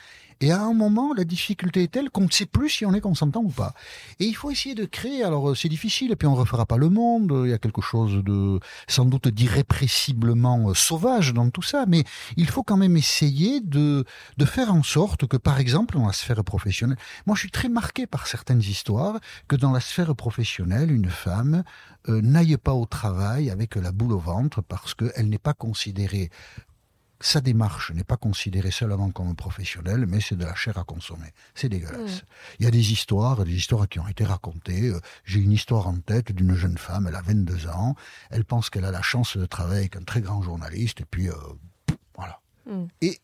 [0.40, 3.00] Et à un moment, la difficulté est telle qu'on ne sait plus si on est
[3.00, 3.74] consentant ou pas.
[4.20, 5.24] Et il faut essayer de créer.
[5.24, 7.32] Alors euh, c'est difficile, et puis on ne refera pas le monde.
[7.44, 12.04] Il y a quelque chose de sans doute d'irrépressiblement euh, sauvage dans tout ça, mais
[12.36, 14.04] il faut quand même essayer de
[14.36, 17.68] de faire en sorte que, par exemple, dans la sphère professionnelle, moi je suis très
[17.68, 19.18] marqué par certaines histoires
[19.48, 21.64] que dans la sphère professionnelle, une femme
[22.08, 26.30] euh, n'aille pas au travail avec la boule au ventre parce qu'elle n'est pas considérée
[27.20, 31.32] sa démarche n'est pas considérée seulement comme professionnelle, mais c'est de la chair à consommer.
[31.54, 32.24] C'est dégueulasse.
[32.58, 34.88] Il y a des histoires, des histoires qui ont été racontées.
[34.88, 37.94] Euh, j'ai une histoire en tête d'une jeune femme, elle a 22 ans,
[38.30, 41.28] elle pense qu'elle a la chance de travailler avec un très grand journaliste, et puis
[41.28, 41.34] euh,
[42.16, 42.40] voilà.
[42.66, 42.84] Mm.
[43.00, 43.20] Et,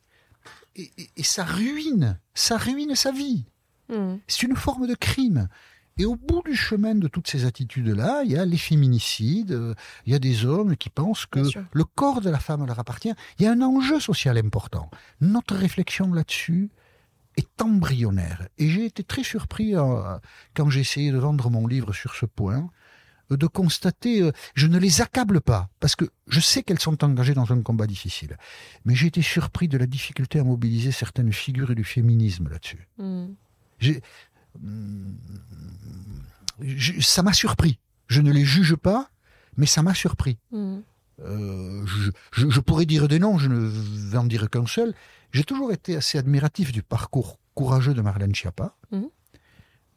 [0.77, 3.45] et, et, ça ruine, ça ruine sa vie.
[3.89, 4.17] Mm.
[4.27, 5.49] C'est une forme de crime.
[6.01, 9.75] Et au bout du chemin de toutes ces attitudes-là, il y a les féminicides, euh,
[10.07, 11.41] il y a des hommes qui pensent que
[11.75, 13.13] le corps de la femme leur appartient.
[13.39, 14.91] Il y a un enjeu social important.
[15.21, 16.71] Notre réflexion là-dessus
[17.37, 18.49] est embryonnaire.
[18.57, 20.17] Et j'ai été très surpris euh,
[20.55, 22.71] quand j'ai essayé de vendre mon livre sur ce point,
[23.31, 27.35] euh, de constater, je ne les accable pas, parce que je sais qu'elles sont engagées
[27.35, 28.39] dans un combat difficile.
[28.87, 32.89] Mais j'ai été surpris de la difficulté à mobiliser certaines figures du féminisme là-dessus.
[37.01, 37.79] Ça m'a surpris.
[38.09, 39.09] Je ne les juge pas,
[39.57, 40.39] mais ça m'a surpris.
[40.51, 40.79] Mm.
[41.23, 41.85] Euh,
[42.33, 43.69] je, pourrais dire des noms, je ne
[44.11, 44.95] vais en dire qu'un seul.
[45.33, 49.03] J'ai toujours été assez admiratif du parcours courageux de Marlène Schiappa, mm.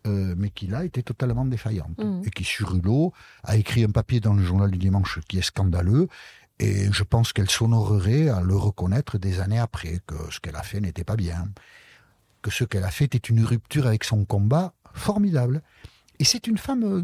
[0.08, 1.98] euh, mais qui là était totalement défaillante.
[1.98, 2.22] Mm.
[2.26, 5.44] Et qui, sur Hulot, a écrit un papier dans le journal du dimanche qui est
[5.44, 6.08] scandaleux.
[6.60, 10.62] Et je pense qu'elle s'honorerait à le reconnaître des années après, que ce qu'elle a
[10.62, 11.48] fait n'était pas bien
[12.44, 15.64] que ce qu'elle a fait est une rupture avec son combat formidable.
[16.20, 17.04] Et c'est une femme euh,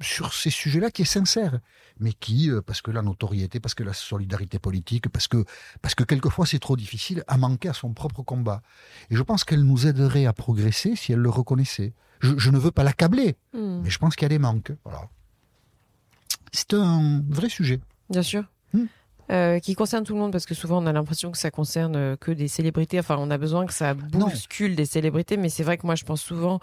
[0.00, 1.60] sur ces sujets-là qui est sincère,
[2.00, 5.44] mais qui, euh, parce que la notoriété, parce que la solidarité politique, parce que,
[5.80, 8.62] parce que quelquefois c'est trop difficile, a manqué à son propre combat.
[9.10, 11.94] Et je pense qu'elle nous aiderait à progresser si elle le reconnaissait.
[12.20, 13.82] Je, ne veux pas l'accabler, hmm.
[13.82, 14.72] mais je pense qu'il y a des manques.
[14.84, 15.08] Voilà.
[16.52, 17.80] C'est un vrai sujet.
[18.10, 18.44] Bien sûr.
[19.30, 21.96] Euh, qui concerne tout le monde parce que souvent on a l'impression que ça concerne
[21.96, 22.98] euh, que des célébrités.
[22.98, 26.04] Enfin, on a besoin que ça bouscule des célébrités, mais c'est vrai que moi je
[26.04, 26.60] pense souvent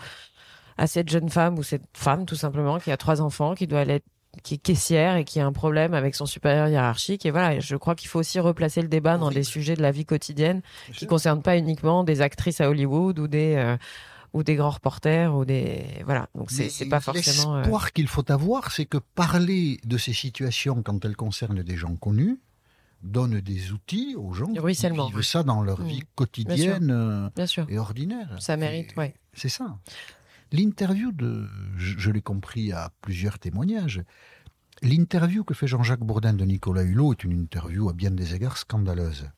[0.76, 3.82] à cette jeune femme ou cette femme tout simplement qui a trois enfants, qui doit
[3.82, 4.02] aller
[4.44, 7.26] qui est caissière et qui a un problème avec son supérieur hiérarchique.
[7.26, 9.92] Et voilà, je crois qu'il faut aussi replacer le débat dans des sujets de la
[9.92, 10.62] vie quotidienne
[10.94, 13.78] qui concernent pas uniquement des actrices à Hollywood ou des euh,
[14.34, 16.30] ou des grands reporters ou des voilà.
[16.36, 17.58] Donc c'est c'est pas forcément.
[17.58, 21.96] L'espoir qu'il faut avoir, c'est que parler de ces situations quand elles concernent des gens
[21.96, 22.40] connus,
[23.06, 25.88] donne des outils aux gens qui vivent ça dans leur mm.
[25.88, 28.36] vie quotidienne euh, et ordinaire.
[28.40, 29.14] Ça mérite, oui.
[29.34, 29.78] C'est ça.
[30.52, 31.48] L'interview de,
[31.78, 34.04] je, l'ai compris à plusieurs témoignages,
[34.82, 38.58] l'interview que fait Jean-Jacques Bourdin de Nicolas Hulot est une interview à bien des égards
[38.58, 39.30] scandaleuse.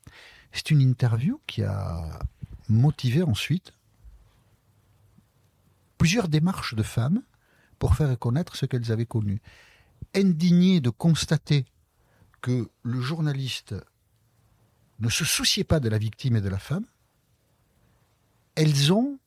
[0.52, 2.20] C'est une interview qui a
[2.68, 3.72] motivé ensuite
[5.96, 7.22] plusieurs démarches de femmes
[7.78, 9.40] pour faire connaître ce qu'elles avaient connu.
[10.14, 11.64] Indignées de constater
[12.40, 13.74] que le journaliste
[14.98, 16.86] ne se souciait pas de la victime et de la femme,
[18.54, 19.18] elles ont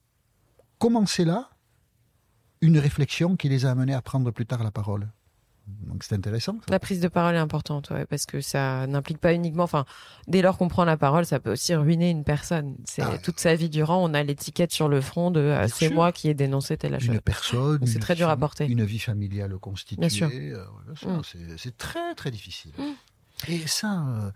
[0.79, 1.49] commencé là
[2.61, 5.09] une réflexion qui les a amenées à prendre plus tard la parole.
[5.67, 6.57] Donc c'est intéressant.
[6.69, 9.63] La prise de parole est importante, ouais, parce que ça n'implique pas uniquement.
[9.63, 9.85] Enfin,
[10.27, 12.75] dès lors qu'on prend la parole, ça peut aussi ruiner une personne.
[12.85, 15.89] C'est ah toute sa vie durant, on a l'étiquette sur le front de euh, c'est
[15.89, 17.15] moi qui ai dénoncé telle chose.
[17.15, 17.85] Une personne.
[17.85, 18.65] C'est très dur à porter.
[18.65, 19.99] Une vie familiale constituée.
[19.99, 20.29] Bien sûr.
[20.33, 20.65] Euh,
[21.05, 21.57] mm.
[21.57, 22.71] C'est très très difficile.
[22.77, 23.51] Mm.
[23.51, 24.31] Et ça, euh,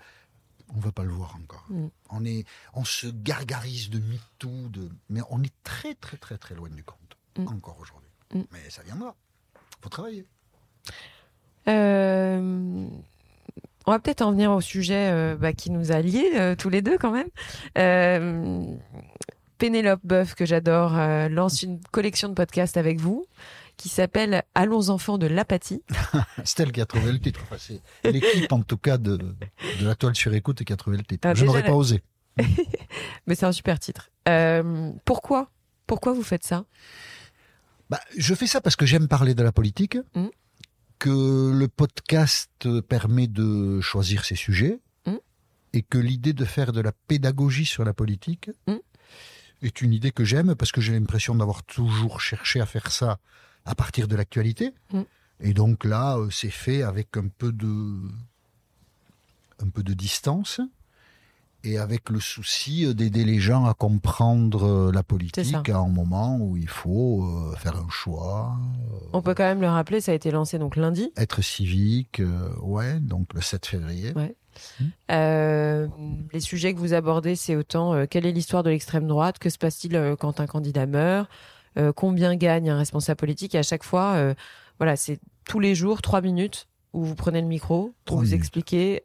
[0.74, 1.66] on ne va pas le voir encore.
[1.70, 1.88] Mm.
[2.12, 6.56] On est, on se gargarise de MeToo, de, mais on est très très très très
[6.56, 7.00] loin du compte
[7.48, 8.10] encore aujourd'hui.
[8.52, 9.16] Mais ça viendra.
[9.82, 10.26] Faut travailler.
[11.68, 12.88] Euh,
[13.88, 16.98] On va peut-être en venir au sujet bah, qui nous a liés tous les deux
[16.98, 18.78] quand même.
[19.58, 20.94] Pénélope Boeuf, que j'adore,
[21.30, 23.26] lance une collection de podcasts avec vous
[23.78, 25.84] qui s'appelle Allons enfants de l'apathie.
[26.44, 27.42] c'est elle qui a trouvé le titre.
[27.58, 31.04] c'est l'équipe en tout cas de, de la toile sur écoute qui a trouvé le
[31.04, 31.28] titre.
[31.28, 32.02] Ah, Je n'aurais pas osé.
[33.28, 34.10] Mais c'est un super titre.
[34.28, 35.50] Euh, pourquoi?
[35.88, 36.66] Pourquoi vous faites ça?
[37.90, 40.28] Bah, Je fais ça parce que j'aime parler de la politique, mmh.
[41.00, 45.16] Que le podcast permet de choisir ses sujets, mmh.
[45.74, 48.76] et que l'idée de faire de la pédagogie sur la politique mmh.
[49.62, 53.20] est une idée que j'aime parce que j'ai l'impression d'avoir toujours cherché à faire ça
[53.66, 54.74] à partir de l'actualité.
[55.40, 57.98] Et donc là, euh, c'est fait avec un peu de
[59.60, 60.62] un peu de distance
[61.66, 66.38] et avec le souci d'aider les gens à comprendre euh, la politique à un moment
[66.40, 68.56] où il faut euh, faire un choix.
[69.14, 71.12] On peut quand même le rappeler, ça a été lancé donc lundi.
[71.18, 74.14] Être civique, euh, ouais, donc le 7 février.
[74.80, 75.88] Hmm.
[76.32, 79.58] les sujets que vous abordez, c'est autant quelle est l'histoire de l'extrême droite, que se
[79.58, 81.30] passe-t-il quand un candidat meurt,
[81.96, 84.34] combien gagne un responsable politique, et à chaque fois,
[84.78, 89.04] voilà, c'est tous les jours, trois minutes où vous prenez le micro, où vous expliquez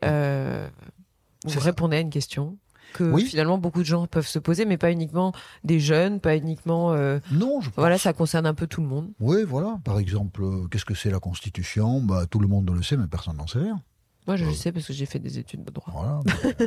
[1.45, 2.59] vous répondez à une question
[2.93, 5.33] que finalement beaucoup de gens peuvent se poser, mais pas uniquement
[5.65, 6.93] des jeunes, pas uniquement.
[6.93, 9.11] Euh, non, je Voilà, ça concerne un peu tout le monde.
[9.21, 9.79] Oui, voilà.
[9.85, 12.01] Par exemple, euh, qu'est-ce que c'est la Constitution?
[12.01, 13.81] Bah, Tout le monde le sait, mais personne n'en sait rien.
[14.27, 15.93] Moi, je le euh, sais parce que j'ai fait des études de droit.
[15.93, 16.21] Voilà.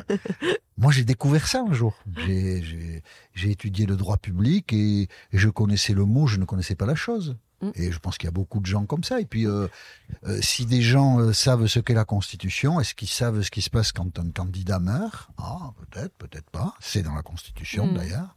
[0.77, 1.93] moi, j'ai découvert ça un jour.
[2.25, 3.01] J'ai
[3.43, 7.37] étudié le droit public et je connaissais le mot, je ne connaissais pas la chose.
[7.63, 7.71] Mm.
[7.75, 9.21] Et je pense qu'il y a beaucoup de gens comme ça.
[9.21, 9.67] Et puis, euh,
[10.25, 13.61] euh, si des gens euh, savent ce qu'est la Constitution, est-ce qu'ils savent ce qui
[13.61, 15.29] se passe quand un candidat meurt?
[15.37, 16.73] Ah, peut-être, peut-être pas.
[16.79, 17.93] C'est dans la Constitution mm.
[17.95, 18.35] d'ailleurs.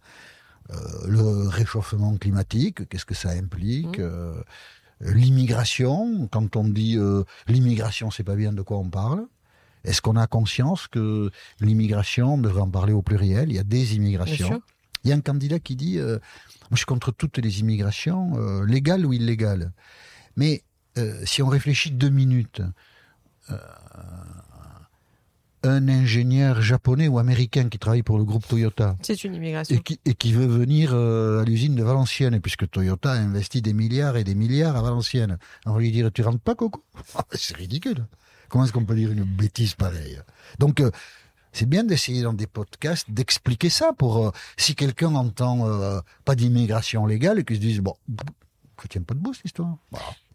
[1.07, 3.99] le réchauffement climatique, qu'est-ce que ça implique?
[3.99, 4.43] Mm.
[5.01, 6.99] L'immigration, quand on dit
[7.49, 9.27] l'immigration, c'est pas bien de quoi on parle.
[9.85, 13.65] Est-ce qu'on a conscience que l'immigration, on devrait en parler au pluriel, il y a
[13.65, 14.61] des immigrations.
[15.07, 15.99] Il y a un candidat qui dit
[16.71, 19.71] moi, je suis contre toutes les immigrations, euh, légales ou illégales.
[20.37, 20.63] Mais
[20.99, 22.61] euh, si on réfléchit deux minutes,
[23.51, 23.57] euh,
[25.63, 28.97] un ingénieur japonais ou américain qui travaille pour le groupe Toyota.
[29.03, 29.81] C'est une immigration.
[30.05, 34.25] Et qui, veut venir à l'usine de Valenciennes, puisque Toyota a investi des milliards et
[34.25, 35.39] des milliards à Valenciennes.
[35.67, 36.85] On va lui dire, tu rentres pas, Coco?
[37.33, 38.07] C'est ridicule.
[38.49, 40.21] Comment est-ce qu'on peut dire une bêtise pareille?
[40.59, 40.83] Donc,
[41.57, 46.35] c'est bien d'essayer dans des podcasts d'expliquer ça pour euh, si quelqu'un entend euh, pas
[46.35, 47.95] d'immigration légale et qu'il se dise bon,
[48.83, 49.79] je tiens pas debout cette histoire.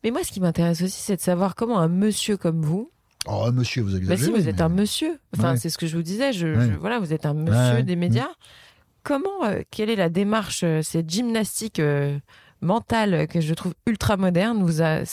[0.03, 2.91] Mais moi, ce qui m'intéresse aussi, c'est de savoir comment un monsieur comme vous.
[3.27, 4.17] Oh, un monsieur, vous exagérez.
[4.17, 5.19] Bah si, vous êtes un monsieur.
[5.37, 6.33] Enfin, c'est ce que je vous disais.
[6.33, 6.47] Je,
[6.77, 8.29] voilà, vous êtes un monsieur des médias.
[9.03, 11.79] Comment, euh, quelle est la démarche, cette gymnastique
[12.61, 15.05] mentale que je trouve ultra moderne vous a,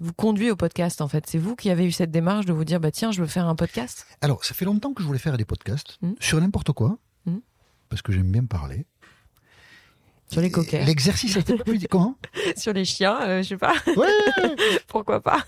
[0.00, 1.26] vous conduit au podcast en fait.
[1.26, 3.46] C'est vous qui avez eu cette démarche de vous dire bah tiens je veux faire
[3.46, 4.06] un podcast.
[4.20, 6.14] Alors ça fait longtemps que je voulais faire des podcasts hmm.
[6.18, 7.38] sur n'importe quoi hmm.
[7.88, 8.86] parce que j'aime bien parler.
[10.30, 10.84] Sur les coquets.
[10.84, 12.16] L'exercice été plus comment?
[12.56, 13.74] Sur les chiens, euh, je sais pas.
[13.96, 14.56] Ouais.
[14.86, 15.44] Pourquoi pas?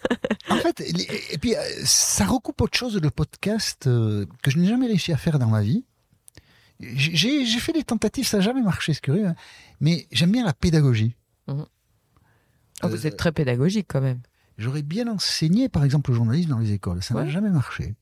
[0.48, 4.66] En fait, et puis euh, ça recoupe autre chose le podcast euh, que je n'ai
[4.66, 5.84] jamais réussi à faire dans ma vie.
[6.80, 9.28] J'ai fait des tentatives, ça n'a jamais marché, c'est curieux.
[9.28, 9.36] Hein.
[9.80, 11.14] Mais j'aime bien la pédagogie.
[11.46, 11.62] Mmh.
[12.82, 14.20] Oh, vous êtes très pédagogique quand même.
[14.58, 17.02] J'aurais bien enseigné, par exemple, le journalisme dans les écoles.
[17.02, 17.94] Ça n'a jamais marché.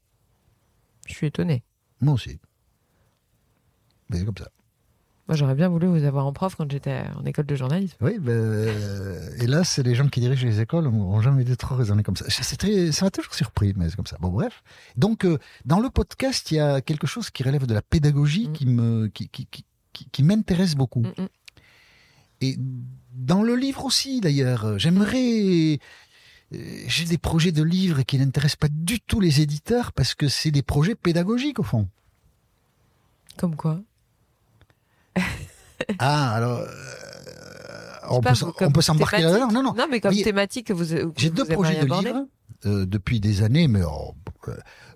[1.06, 1.62] Je suis étonné.
[2.00, 2.38] Moi aussi.
[4.08, 4.50] Mais c'est comme ça.
[5.30, 7.96] Moi, j'aurais bien voulu vous avoir en prof quand j'étais en école de journalisme.
[8.00, 12.02] Oui, ben, euh, hélas, les gens qui dirigent les écoles n'ont jamais été trop raisonnés
[12.02, 12.24] comme ça.
[12.56, 14.16] Très, ça m'a toujours surpris, mais c'est comme ça.
[14.18, 14.64] Bon, bref.
[14.96, 18.48] Donc, euh, dans le podcast, il y a quelque chose qui relève de la pédagogie
[18.48, 18.52] mm.
[18.52, 21.02] qui me, qui, qui, qui, qui m'intéresse beaucoup.
[21.02, 21.28] Mm, mm.
[22.40, 22.56] Et
[23.14, 25.78] dans le livre aussi, d'ailleurs, j'aimerais
[26.52, 30.50] j'ai des projets de livres qui n'intéressent pas du tout les éditeurs parce que c'est
[30.50, 31.88] des projets pédagogiques au fond.
[33.36, 33.80] Comme quoi
[35.98, 36.58] Ah, alors.
[36.58, 36.66] Euh,
[38.10, 38.30] on, peut,
[38.60, 39.74] on peut s'embarquer là-dedans Non, non.
[39.74, 41.12] Non, mais comme thématique que vous.
[41.16, 42.26] J'ai deux projets de livres
[42.66, 44.14] euh, depuis des années, mais oh,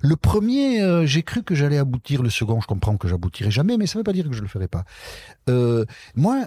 [0.00, 2.22] le premier, j'ai cru que j'allais aboutir.
[2.22, 4.42] Le second, je comprends que j'aboutirai jamais, mais ça ne veut pas dire que je
[4.42, 4.84] le ferai pas.
[6.16, 6.44] moi,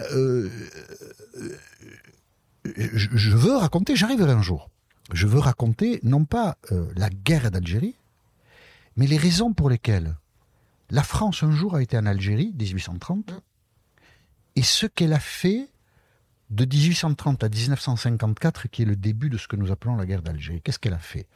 [2.64, 3.96] je veux raconter.
[3.96, 4.68] J'arriverai un jour
[5.12, 7.94] je veux raconter non pas euh, la guerre d'Algérie,
[8.96, 10.16] mais les raisons pour lesquelles
[10.90, 13.32] la France un jour a été en Algérie, 1830,
[14.56, 15.68] et ce qu'elle a fait
[16.50, 20.22] de 1830 à 1954, qui est le début de ce que nous appelons la guerre
[20.22, 20.62] d'Algérie.
[20.62, 21.26] Qu'est-ce qu'elle a fait?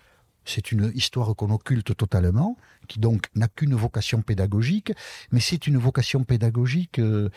[0.44, 2.56] C'est une histoire qu'on occulte totalement,
[2.88, 4.92] qui donc n'a qu'une vocation pédagogique,
[5.30, 7.28] mais c'est une vocation pédagogique euh,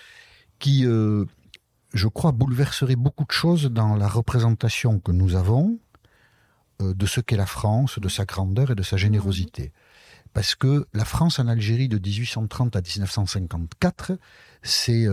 [0.58, 1.26] qui, euh,
[1.94, 5.78] je crois, bouleverserait beaucoup de choses dans la représentation que nous avons
[6.80, 9.72] de ce qu'est la France, de sa grandeur et de sa générosité.
[10.34, 14.18] Parce que la France en Algérie de 1830 à 1954,
[14.64, 15.06] c'est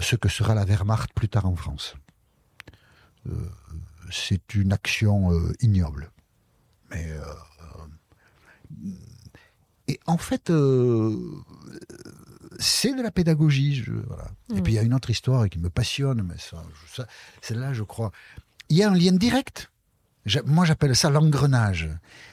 [0.00, 1.94] ce que sera la Wehrmacht plus tard en France.
[4.10, 6.10] c'est une action ignoble.
[6.90, 7.08] Mais
[9.88, 10.52] et en fait,
[12.58, 13.84] c'est de la pédagogie.
[14.54, 17.06] Et puis il y a une autre histoire qui me passionne, mais ça,
[17.40, 18.12] celle-là, je crois.
[18.70, 19.70] Il y a un lien direct.
[20.44, 21.90] Moi, j'appelle ça l'engrenage.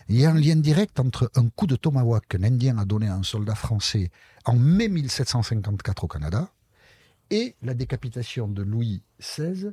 [0.07, 3.07] Il y a un lien direct entre un coup de tomahawk qu'un Indien a donné
[3.07, 4.11] à un soldat français
[4.45, 6.49] en mai 1754 au Canada
[7.29, 9.71] et la décapitation de Louis XVI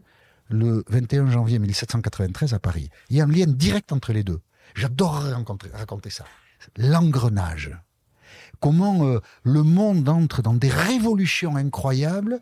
[0.49, 2.91] le 21 janvier 1793 à Paris.
[3.11, 4.41] Il y a un lien direct entre les deux.
[4.75, 6.25] J'adorerais raconter ça.
[6.77, 7.77] L'engrenage
[8.65, 12.41] comment euh, le monde entre dans des révolutions incroyables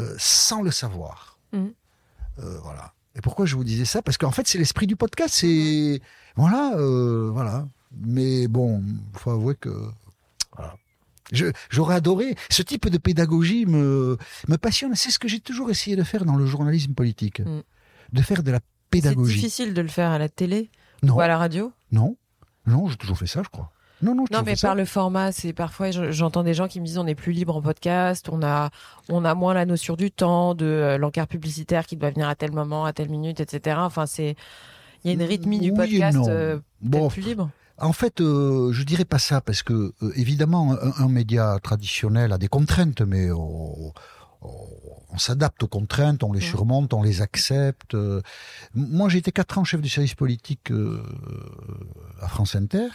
[0.00, 1.38] euh, sans le savoir.
[1.52, 1.66] Mm.
[2.40, 2.92] Euh, voilà.
[3.16, 4.02] Et pourquoi je vous disais ça?
[4.02, 5.34] Parce qu'en fait, c'est l'esprit du podcast.
[5.34, 6.00] C'est
[6.36, 6.74] voilà,
[7.32, 7.66] voilà.
[8.04, 8.82] Mais bon,
[9.14, 9.70] faut avouer que
[11.32, 12.36] J'aurais adoré.
[12.50, 14.16] Ce type de pédagogie me,
[14.48, 14.94] me passionne.
[14.94, 17.40] C'est ce que j'ai toujours essayé de faire dans le journalisme politique.
[17.40, 17.62] Mm.
[18.12, 18.60] De faire de la
[18.90, 19.34] pédagogie.
[19.34, 20.70] C'est difficile de le faire à la télé
[21.02, 21.72] ou à la radio?
[21.90, 22.16] Non.
[22.66, 23.72] Non, j'ai toujours fait ça, je crois.
[24.02, 26.98] Non, non, non mais par le format, c'est parfois j'entends des gens qui me disent
[26.98, 28.70] on est plus libre en podcast, on a
[29.08, 32.34] on a moins la notion du temps, de euh, l'encart publicitaire qui doit venir à
[32.34, 33.76] tel moment, à telle minute, etc.
[33.80, 34.36] Enfin, c'est
[35.02, 36.58] il y a une rythmie du podcast euh,
[37.08, 37.50] plus libre.
[37.78, 42.48] En fait, euh, je dirais pas ça parce que évidemment un, média traditionnel a des
[42.48, 43.92] contraintes, mais on,
[45.16, 47.96] s'adapte aux contraintes, on les surmonte, on les accepte.
[48.74, 50.70] moi, j'ai été quatre ans chef du service politique
[52.20, 52.88] à France Inter.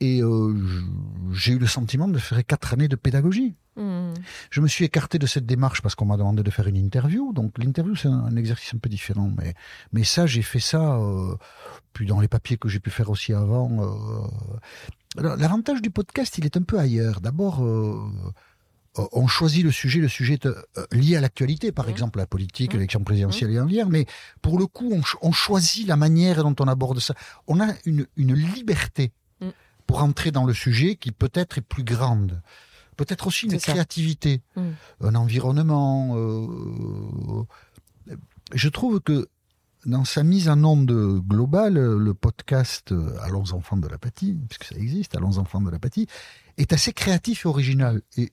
[0.00, 0.54] Et euh,
[1.32, 3.56] j'ai eu le sentiment de faire quatre années de pédagogie.
[3.76, 4.14] Hmm.
[4.50, 7.32] Je me suis écarté de cette démarche parce qu'on m'a demandé de faire une interview.
[7.32, 9.32] Donc l'interview, c'est un, exercice un peu différent.
[9.36, 9.54] Mais,
[9.92, 11.34] mais ça, j'ai fait ça, euh,
[11.92, 13.82] puis dans les papiers que j'ai pu faire aussi avant.
[13.82, 14.28] Euh,
[15.16, 17.20] L'avantage du podcast, il est un peu ailleurs.
[17.20, 17.60] D'abord,
[18.94, 21.90] on choisit le sujet, le sujet est lié à l'actualité, par hmm.
[21.90, 22.76] exemple la politique, hmm.
[22.76, 24.06] l'élection présidentielle et en lien, mais
[24.42, 27.14] pour le coup, on, on, choisit la manière dont on aborde ça.
[27.48, 29.12] On a une, une liberté
[29.88, 32.42] pour entrer dans le sujet qui peut-être est plus grande.
[32.96, 34.62] Peut-être aussi une créativité, mm.
[35.00, 36.14] un environnement.
[36.16, 37.44] Euh,
[38.52, 39.28] je trouve que
[39.86, 44.76] dans sa mise en onde globale, le podcast euh, Allons enfants de l'apathie, puisque ça
[44.76, 46.06] existe, Allons enfants de l'apathie,
[46.58, 48.02] est assez créatif et original.
[48.18, 48.30] Et,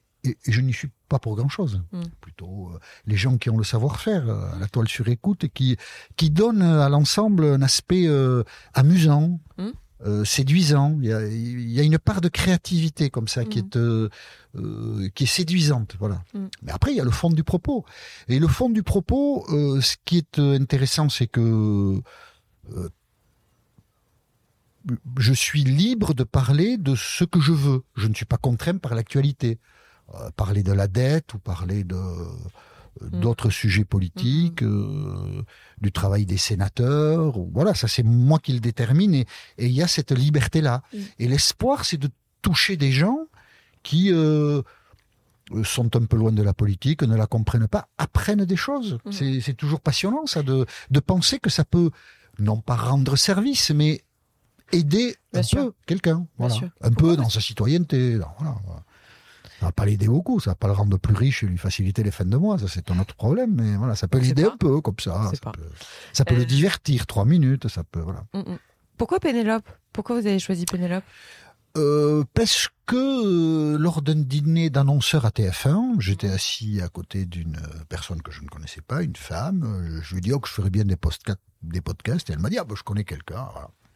[0.47, 1.83] je n'y suis pas pour grand-chose.
[1.93, 2.01] Mm.
[2.19, 4.25] Plutôt euh, les gens qui ont le savoir-faire,
[4.59, 5.77] la toile sur écoute, et qui,
[6.17, 8.09] qui donnent à l'ensemble un aspect
[8.73, 9.69] amusant, mm.
[10.05, 10.95] Euh, séduisant.
[11.01, 13.65] Il y, a, une part de créativité comme ça qui mm.
[13.65, 14.09] est euh,
[14.55, 16.23] euh, qui est séduisante, voilà.
[16.35, 16.45] Mm.
[16.61, 17.85] Mais après, il y a le fond du propos.
[18.27, 21.99] Et le fond du propos, ce qui est intéressant, c'est que
[25.17, 27.81] je suis libre de parler de ce que je veux.
[27.95, 29.57] Je ne suis pas contraint par l'actualité.
[30.35, 31.97] parler de la dette ou parler de
[33.01, 33.19] Mm.
[33.19, 34.67] d'autres sujets politiques, mm.
[34.67, 35.41] euh,
[35.81, 37.37] du travail des sénateurs.
[37.51, 39.25] Voilà, ça c'est moi qui le détermine et
[39.57, 40.81] il y a cette liberté-là.
[40.93, 40.97] Mm.
[41.19, 42.09] Et l'espoir, c'est de
[42.41, 43.19] toucher des gens
[43.83, 44.61] qui euh,
[45.63, 48.97] sont un peu loin de la politique, ne la comprennent pas, apprennent des choses.
[49.11, 51.91] C'est toujours passionnant ça de, de penser que ça peut
[52.39, 54.03] non pas rendre service, mais
[54.71, 56.55] aider un peu quelqu'un, voilà.
[56.81, 58.17] un peu dans sa citoyenneté.
[58.39, 58.55] Voilà.
[59.65, 62.03] Ça va pas l'aider beaucoup, ça va pas le rendre plus riche et lui faciliter
[62.03, 64.55] les fins de mois, ça c'est un autre problème, mais voilà, ça peut l'aider un
[64.55, 65.31] peu comme ça.
[66.13, 68.25] Ça peut, le euh, divertir trois minutes, ça peut, voilà.
[68.35, 68.59] Mm, mm.
[68.95, 69.67] Pourquoi Pénélope?
[69.91, 71.03] Pourquoi vous avez choisi Pénélope?
[71.77, 77.57] Euh, parce que euh, lors d'un dîner d'annonceurs à TF1, j'étais assis à côté d'une
[77.89, 79.99] personne que je ne connaissais pas, une femme.
[80.03, 80.97] Je lui ai dit oh, que je ferais bien des,
[81.63, 83.47] des podcasts et elle m'a dit ah ben, je connais quelqu'un.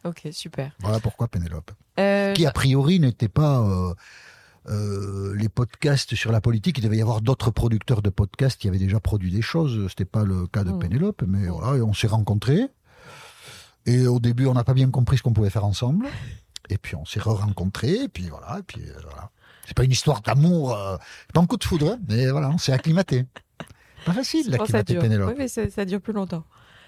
[0.02, 0.72] Ok super.
[0.80, 3.94] Voilà pourquoi Pénélope, qui a priori n'était pas
[4.68, 8.68] euh, les podcasts sur la politique, il devait y avoir d'autres producteurs de podcasts qui
[8.68, 9.86] avaient déjà produit des choses.
[9.88, 10.78] C'était pas le cas de mmh.
[10.78, 11.50] Pénélope, mais mmh.
[11.50, 12.68] voilà, on s'est rencontrés.
[13.86, 16.06] Et au début, on n'a pas bien compris ce qu'on pouvait faire ensemble.
[16.68, 19.30] Et puis on s'est re-rencontrés, et puis voilà, et puis euh, voilà.
[19.66, 20.96] C'est pas une histoire d'amour, euh,
[21.32, 23.26] pas un coup de foudre, mais voilà, on s'est acclimaté.
[24.04, 25.30] Pas facile d'acclimater Pénélope.
[25.30, 26.44] Oui, mais ça, dure plus longtemps.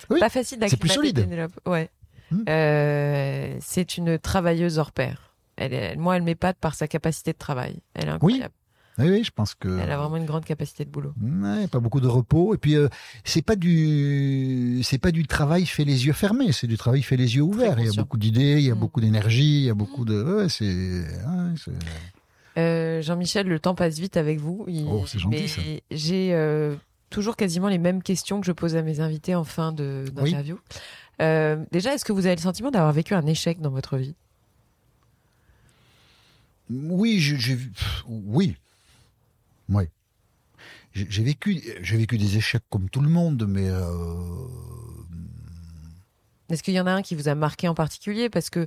[0.09, 1.59] pas facile d'acclimater Pénélope.
[1.67, 1.91] Ouais.
[2.31, 2.45] Mmh.
[3.61, 5.32] c'est une travailleuse hors pair.
[5.71, 7.81] Elle, moi, elle m'épate par sa capacité de travail.
[7.95, 8.53] Elle est incroyable.
[8.55, 8.63] Oui.
[8.99, 9.81] Oui, je pense que.
[9.81, 11.15] Elle a vraiment une grande capacité de boulot.
[11.21, 12.55] Ouais, pas beaucoup de repos.
[12.55, 12.89] Et puis, euh,
[13.25, 16.53] c'est pas du, c'est pas du travail fait les yeux fermés.
[16.53, 17.79] C'est du travail fait les yeux ouverts.
[17.79, 18.79] Il y a beaucoup d'idées, il y a mm.
[18.79, 20.23] beaucoup d'énergie, il y a beaucoup de.
[20.23, 21.05] Ouais, c'est.
[22.59, 24.67] Euh, Jean-Michel, le temps passe vite avec vous.
[24.87, 25.63] Oh, c'est gentil ça.
[25.91, 26.77] J'ai euh,
[27.09, 30.59] toujours quasiment les mêmes questions que je pose à mes invités en fin d'interview.
[31.19, 34.15] déjà, est-ce que vous avez le sentiment d'avoir vécu un échec dans votre vie?
[36.73, 37.59] Oui, j'ai
[38.07, 38.57] oui,
[39.69, 39.85] oui.
[40.95, 43.69] J'ai vécu, j'ai vécu des échecs comme tout le monde, mais.
[46.51, 48.29] Est-ce qu'il y en a un qui vous a marqué en particulier?
[48.29, 48.67] Parce que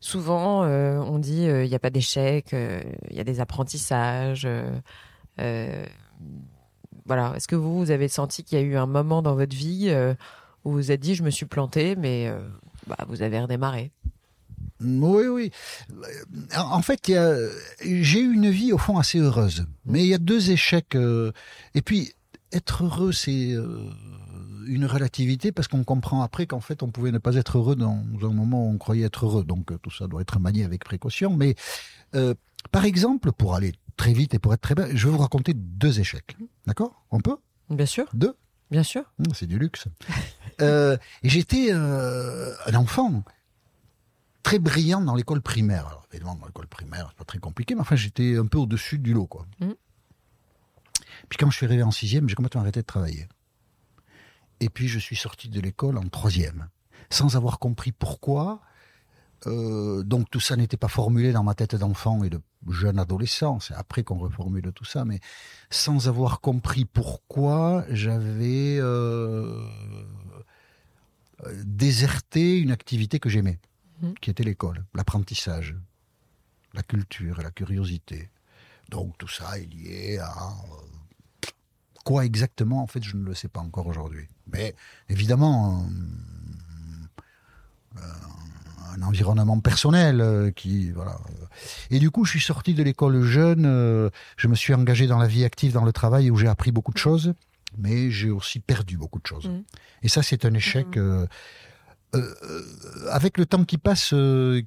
[0.00, 4.48] souvent, on dit il n'y a pas d'échec, il y a des apprentissages
[7.06, 7.32] voilà.
[7.36, 9.86] Est-ce que vous, vous avez senti qu'il y a eu un moment dans votre vie
[9.88, 10.14] euh,
[10.64, 12.38] où vous vous êtes dit, je me suis planté, mais euh,
[12.86, 13.92] bah, vous avez redémarré?
[14.80, 15.50] Oui, oui.
[16.56, 19.66] En fait, j'ai eu une vie au fond assez heureuse.
[19.84, 20.94] Mais il y a deux échecs.
[20.94, 21.32] Euh,
[21.74, 22.12] et puis,
[22.52, 23.54] être heureux, c'est
[24.66, 28.04] une relativité parce qu'on comprend après qu'en fait, on pouvait ne pas être heureux dans
[28.22, 29.44] un moment où on croyait être heureux.
[29.44, 31.36] Donc, tout ça doit être manié avec précaution.
[31.36, 31.54] Mais,
[32.70, 35.54] par exemple, pour aller très vite et pour être très bien, je vais vous raconter
[35.54, 36.36] deux échecs.
[36.66, 37.04] D'accord?
[37.10, 37.36] On peut?
[37.70, 38.06] Bien sûr.
[38.14, 38.34] Deux?
[38.70, 39.04] Bien sûr.
[39.18, 39.86] Mmh, c'est du luxe.
[40.60, 43.22] euh, et j'étais euh, un enfant
[44.46, 45.88] très brillant dans l'école primaire.
[45.88, 48.96] Alors, évidemment, dans l'école primaire, c'est pas très compliqué, mais enfin, j'étais un peu au-dessus
[48.96, 49.44] du lot, quoi.
[49.58, 49.72] Mmh.
[51.28, 53.26] Puis quand je suis arrivé en sixième, j'ai complètement arrêté de travailler.
[54.60, 56.68] Et puis, je suis sorti de l'école en troisième,
[57.10, 58.60] sans avoir compris pourquoi.
[59.48, 62.40] Euh, donc tout ça n'était pas formulé dans ma tête d'enfant et de
[62.70, 65.20] jeune adolescent, c'est après qu'on reformule tout ça, mais
[65.70, 69.68] sans avoir compris pourquoi j'avais euh,
[71.64, 73.58] déserté une activité que j'aimais,
[74.02, 74.14] mhm.
[74.20, 75.76] qui était l'école, l'apprentissage,
[76.74, 78.30] la culture, la curiosité.
[78.88, 81.48] Donc tout ça est lié à euh,
[82.04, 84.28] quoi exactement, en fait, je ne le sais pas encore aujourd'hui.
[84.52, 84.74] Mais
[85.08, 85.84] évidemment,
[87.96, 88.00] euh,
[88.96, 91.18] un environnement personnel euh, qui voilà.
[91.90, 93.66] Et du coup, je suis sorti de l'école jeune.
[93.66, 96.72] Euh, je me suis engagé dans la vie active, dans le travail, où j'ai appris
[96.72, 97.34] beaucoup de choses,
[97.76, 99.48] mais j'ai aussi perdu beaucoup de choses.
[99.48, 99.62] Mm.
[100.02, 100.96] Et ça, c'est un échec.
[100.96, 101.26] Mm.
[102.16, 104.08] Euh, avec le temps qui passe,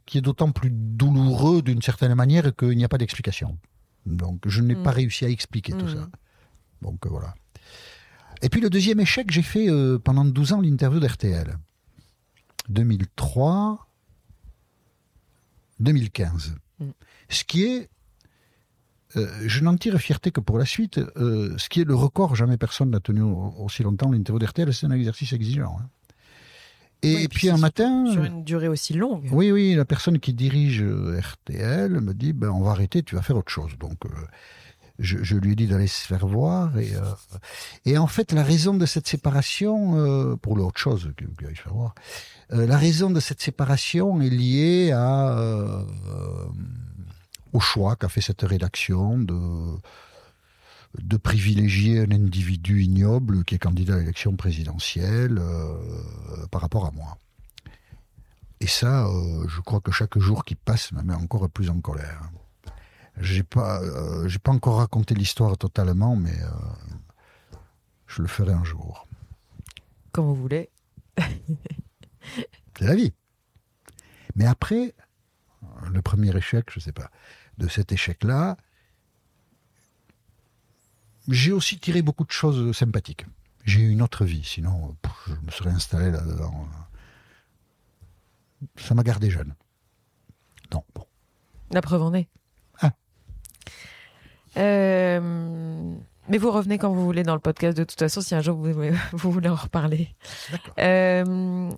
[0.05, 3.57] qui est d'autant plus douloureux d'une certaine manière qu'il n'y a pas d'explication.
[4.05, 4.95] Donc, je n'ai pas mm.
[4.95, 6.07] réussi à expliquer tout ça.
[6.81, 7.33] Donc, voilà.
[8.41, 9.67] Et puis, le deuxième échec, j'ai fait
[10.03, 11.57] pendant 12 ans l'interview d'RTL.
[12.69, 13.87] 2003,
[15.79, 16.55] 2015.
[16.79, 16.85] Mm.
[17.29, 17.89] Ce qui est,
[19.15, 22.35] euh, je n'en tire fierté que pour la suite, euh, ce qui est le record,
[22.35, 25.77] jamais personne n'a tenu aussi longtemps l'interview d'RTL, c'est un exercice exigeant.
[25.79, 25.89] Hein.
[27.01, 28.11] Et, puis, un matin.
[28.11, 29.27] Sur une durée aussi longue.
[29.31, 33.15] Oui, oui, la personne qui dirige euh, RTL me dit ben, on va arrêter, tu
[33.15, 33.71] vas faire autre chose.
[33.79, 33.99] Donc,
[34.99, 36.77] je, lui ai dit d'aller se faire voir.
[36.77, 36.91] Et,
[37.85, 41.73] et en fait, la raison de cette séparation, pour l'autre chose qu'il aille se faire
[41.73, 41.95] voir,
[42.51, 45.83] euh, la raison de cette séparation est liée à, euh,
[47.53, 49.35] au choix qu'a fait cette rédaction de,
[50.97, 55.77] de privilégier un individu ignoble qui est candidat à l'élection présidentielle euh,
[56.51, 57.17] par rapport à moi.
[58.59, 59.07] Et ça,
[59.47, 62.29] je crois que chaque jour qui passe me met encore plus en colère.
[63.15, 63.79] J'ai pas,
[64.27, 66.37] j'ai pas encore raconté l'histoire totalement, mais
[68.05, 69.07] je le ferai un jour.
[70.11, 70.69] Quand vous voulez.
[72.77, 73.13] C'est la vie.
[74.35, 74.95] Mais après,
[75.91, 77.11] le premier échec, je ne sais pas,
[77.57, 78.57] de cet échec-là,
[81.29, 83.25] j'ai aussi tiré beaucoup de choses sympathiques.
[83.65, 84.95] J'ai eu une autre vie, sinon
[85.27, 86.67] je me serais installé là-dedans.
[88.77, 89.53] Ça m'a gardé jeune.
[90.73, 91.05] Non, bon.
[91.71, 92.27] La preuve en est.
[92.81, 92.91] Ah.
[94.57, 95.95] Euh,
[96.27, 98.57] mais vous revenez quand vous voulez dans le podcast, de toute façon, si un jour
[98.57, 98.73] vous,
[99.13, 100.15] vous voulez en reparler.
[100.79, 101.69] Euh,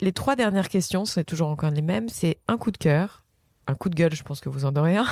[0.00, 2.08] les trois dernières questions, c'est toujours encore les mêmes.
[2.08, 3.21] C'est un coup de cœur,
[3.66, 5.06] un coup de gueule, je pense que vous en aurez un,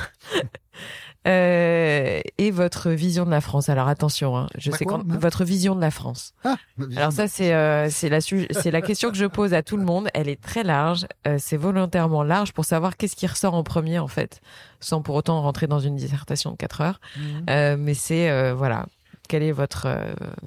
[1.27, 3.69] euh, et votre vision de la France.
[3.69, 6.33] Alors attention, hein, je sais quand, votre vision de la France.
[6.43, 6.57] Ah,
[6.95, 9.83] Alors ça, c'est euh, c'est la c'est la question que je pose à tout le
[9.83, 10.09] monde.
[10.13, 11.07] Elle est très large.
[11.27, 14.41] Euh, c'est volontairement large pour savoir qu'est-ce qui ressort en premier en fait,
[14.79, 16.99] sans pour autant rentrer dans une dissertation de quatre heures.
[17.17, 17.77] Mhm.
[17.77, 18.85] mais c'est voilà,
[19.27, 19.87] quelle est votre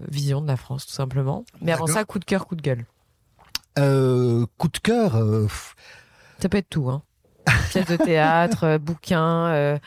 [0.08, 1.44] vision de la France tout simplement.
[1.62, 2.84] Mais avant ça, coup de cœur, coup de gueule.
[3.76, 5.18] Coup de cœur.
[6.38, 7.02] Ça peut être tout, hein.
[7.70, 9.78] Pièce de théâtre, euh, bouquin,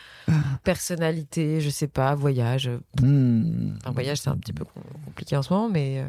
[0.64, 2.70] personnalité, je sais pas, voyage.
[3.01, 3.76] Hmm.
[3.86, 4.66] Un voyage, c'est un petit peu
[5.05, 6.05] compliqué en ce moment, mais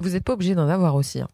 [0.00, 1.20] vous n'êtes pas obligé d'en avoir aussi.
[1.20, 1.28] Hein.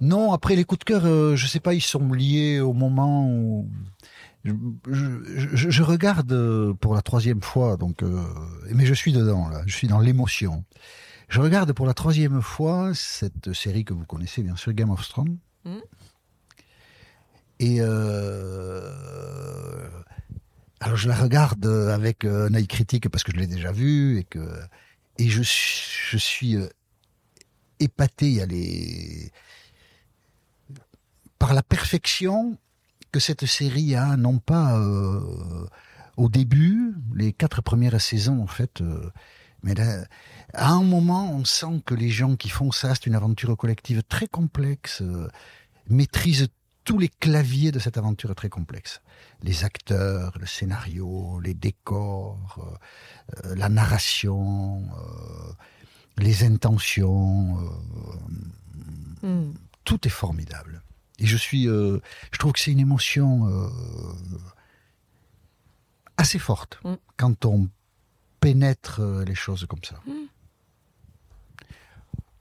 [0.00, 3.68] Non, après les coups de cœur, je sais pas, ils sont liés au moment où
[4.44, 8.02] je, regarde pour la troisième fois, donc,
[8.72, 10.64] mais je suis dedans là, je suis dans l'émotion.
[11.28, 15.06] Je regarde pour la troisième fois cette série que vous connaissez bien sûr, Game of
[15.08, 15.38] Thrones.
[15.64, 15.80] Hmm.
[17.60, 18.90] Et euh,
[20.80, 24.24] alors je la regarde avec un œil critique parce que je l'ai déjà vue et
[24.24, 24.38] que
[25.18, 26.68] et je, je suis euh,
[27.80, 28.44] épaté.
[31.38, 32.58] Par la perfection
[33.12, 35.66] que cette série a, non pas euh,
[36.16, 39.10] au début, les quatre premières saisons en fait, euh,
[39.62, 40.04] mais là,
[40.54, 44.02] à un moment, on sent que les gens qui font ça, c'est une aventure collective
[44.08, 45.28] très complexe, euh,
[45.88, 46.48] maîtrisent
[46.88, 49.02] tous les claviers de cette aventure très complexe.
[49.42, 52.78] Les acteurs, le scénario, les décors,
[53.44, 54.88] euh, la narration,
[56.16, 57.58] les intentions,
[59.22, 59.52] hmm.
[59.84, 60.82] tout est formidable.
[61.18, 63.46] Et je suis, je trouve que c'est une émotion
[66.18, 66.94] assez forte mm.
[67.16, 67.68] quand on
[68.40, 70.00] pénètre euh, les choses comme ça.
[70.06, 70.26] Mm.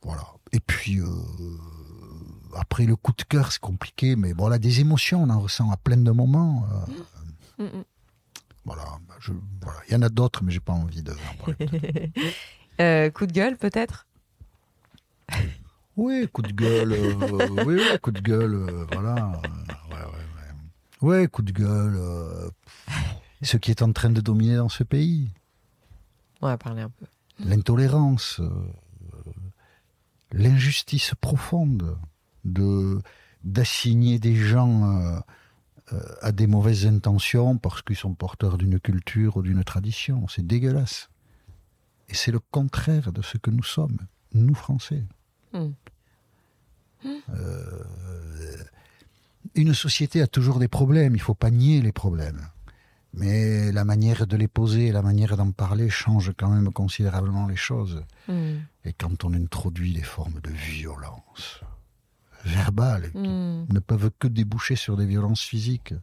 [0.01, 0.25] Voilà.
[0.51, 1.07] Et puis, euh,
[2.57, 5.77] après le coup de cœur, c'est compliqué, mais voilà, des émotions, on en ressent à
[5.77, 6.67] plein de moments.
[7.59, 7.83] Euh, mm.
[8.65, 9.15] Voilà, bah,
[9.87, 11.13] il y en a d'autres, mais j'ai pas envie de.
[13.11, 14.07] coup de gueule, peut-être?
[15.95, 16.93] Oui, coup de gueule.
[17.65, 19.31] oui, coup de gueule, voilà.
[19.91, 19.97] ouais,
[21.01, 21.27] ouais, ouais.
[21.27, 22.51] coup de gueule
[23.41, 25.29] ce qui est en train de dominer dans ce pays.
[26.41, 27.05] On va parler un peu.
[27.39, 28.49] L'intolérance, euh,
[30.31, 31.97] l'injustice profonde
[32.47, 33.01] de
[33.43, 35.19] d'assigner des gens euh,
[35.93, 40.27] euh, à des mauvaises intentions parce qu'ils sont porteurs d'une culture ou d'une tradition.
[40.27, 41.09] C'est dégueulasse.
[42.09, 43.99] Et c'est le contraire de ce que nous sommes,
[44.33, 45.03] nous Français.
[45.53, 45.71] Hmm.
[49.55, 52.49] une société a toujours des problèmes, il ne faut pas nier les problèmes
[53.13, 57.55] mais la manière de les poser, la manière d'en parler change quand même considérablement les
[57.55, 58.03] choses.
[58.27, 58.57] Hmm.
[58.85, 61.61] Et quand on introduit les formes de violence
[62.47, 63.67] verbale, qui hmm.
[63.69, 65.93] ne peuvent que déboucher sur des violences physiques,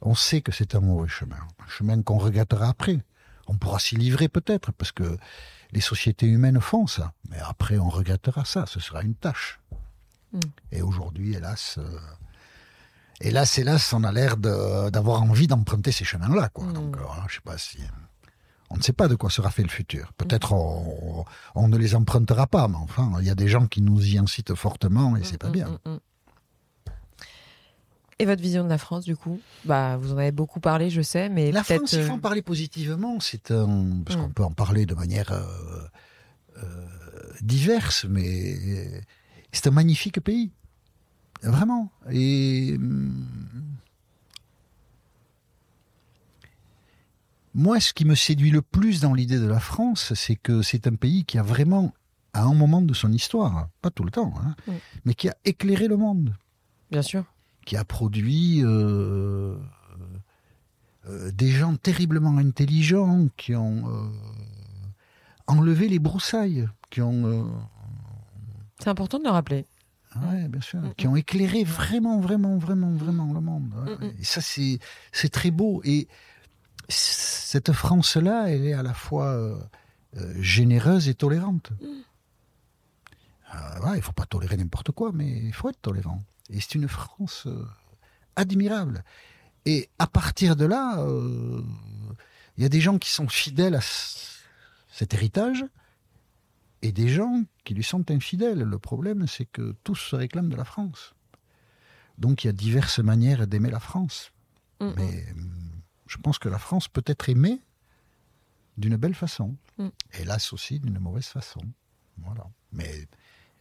[0.00, 2.98] on sait que c'est un mauvais chemin, un chemin qu'on regrettera après.
[3.46, 5.16] On pourra s'y livrer peut-être, parce que
[5.72, 9.60] les sociétés humaines font ça, mais après on regrettera ça, ce sera une tâche.
[10.32, 10.40] Hmm.
[10.72, 16.66] Et aujourd'hui, hélas, euh, c'est là, on a l'air d'avoir envie d'emprunter ces chemins-là, quoi.
[16.66, 16.72] Hmm.
[16.72, 17.78] Donc, euh, je sais pas si.
[18.70, 20.12] On ne sait pas de quoi sera fait le futur.
[20.16, 23.80] Peut-être on, on, ne les empruntera pas, mais enfin, il y a des gens qui
[23.80, 25.78] nous y incitent fortement et c'est pas hmm, bien.
[25.84, 25.98] Hmm,
[28.18, 29.40] et votre vision de la France, du coup?
[29.66, 32.20] Bah, vous en avez beaucoup parlé, je sais, mais la France, il faut en euh,
[32.20, 33.20] parler positivement.
[33.20, 35.42] C'est un parce qu'on peut en parler de manière euh,
[36.62, 36.86] euh,
[37.42, 39.02] diverse, mais
[39.52, 40.50] c'est un magnifique pays.
[41.42, 41.90] Vraiment.
[42.10, 42.78] Et
[47.56, 50.86] moi, ce qui me séduit le plus dans l'idée de la France, c'est que c'est
[50.86, 51.94] un pays qui a vraiment,
[52.34, 54.54] à un moment de son histoire, pas tout le temps, hein,
[55.06, 56.34] mais qui a éclairé le monde.
[56.90, 57.24] Bien sûr.
[57.64, 59.56] Qui a produit euh,
[61.08, 64.06] euh, des gens terriblement intelligents, qui ont euh,
[65.46, 67.50] enlevé les broussailles, qui ont...
[68.80, 69.64] C'est important de le rappeler.
[70.14, 70.80] Oui, bien sûr.
[70.98, 73.72] Qui ont éclairé vraiment, vraiment, vraiment, vraiment le monde.
[74.20, 74.78] Et ça, c'est,
[75.10, 75.80] c'est très beau.
[75.84, 76.06] Et
[76.88, 79.58] cette France-là, elle est à la fois euh,
[80.16, 81.72] euh, généreuse et tolérante.
[83.54, 86.22] Euh, il ne faut pas tolérer n'importe quoi, mais il faut être tolérant.
[86.50, 87.48] Et c'est une France
[88.36, 89.02] admirable.
[89.64, 91.04] Et à partir de là,
[92.56, 93.80] il y a des gens qui sont fidèles à
[94.92, 95.64] cet héritage
[96.82, 98.60] et des gens qui lui sont infidèles.
[98.60, 101.14] Le problème, c'est que tous se réclament de la France.
[102.18, 104.32] Donc il y a diverses manières d'aimer la France.
[104.80, 104.94] Mm, mm.
[104.96, 105.24] Mais
[106.06, 107.60] je pense que la France peut être aimée
[108.76, 109.56] d'une belle façon.
[109.78, 109.88] Mm.
[110.18, 111.60] Hélas aussi d'une mauvaise façon.
[112.18, 112.46] Voilà.
[112.72, 113.06] Mais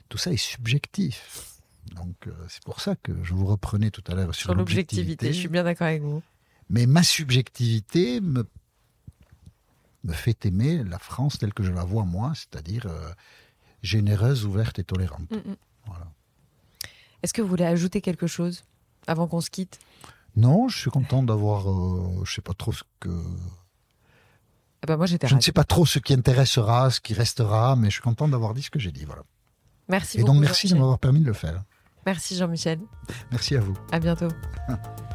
[0.10, 1.62] tout ça est subjectif.
[1.94, 5.28] Donc euh, c'est pour ça que je vous reprenais tout à l'heure sur, sur l'objectivité.
[5.34, 6.22] Je suis bien d'accord avec vous.
[6.70, 8.48] Mais ma subjectivité me
[10.04, 13.12] me fait aimer la France telle que je la vois moi, c'est-à-dire euh,
[13.82, 15.30] généreuse, ouverte et tolérante.
[15.32, 15.56] Mm, mm.
[15.88, 16.12] Voilà.
[17.24, 18.64] Est-ce que vous voulez ajouter quelque chose
[19.08, 19.80] avant qu'on se quitte?
[20.36, 23.10] Non, je suis content d'avoir, euh, je sais pas trop ce que.
[24.82, 27.76] Ah bah moi, j'étais je ne sais pas trop ce qui intéressera, ce qui restera,
[27.76, 29.06] mais je suis content d'avoir dit ce que j'ai dit.
[29.06, 29.24] Voilà.
[29.88, 30.32] Merci et beaucoup.
[30.32, 31.64] Et donc merci de m'avoir permis de le faire.
[32.06, 32.80] Merci Jean-Michel.
[33.32, 33.76] Merci à vous.
[33.92, 34.30] À bientôt.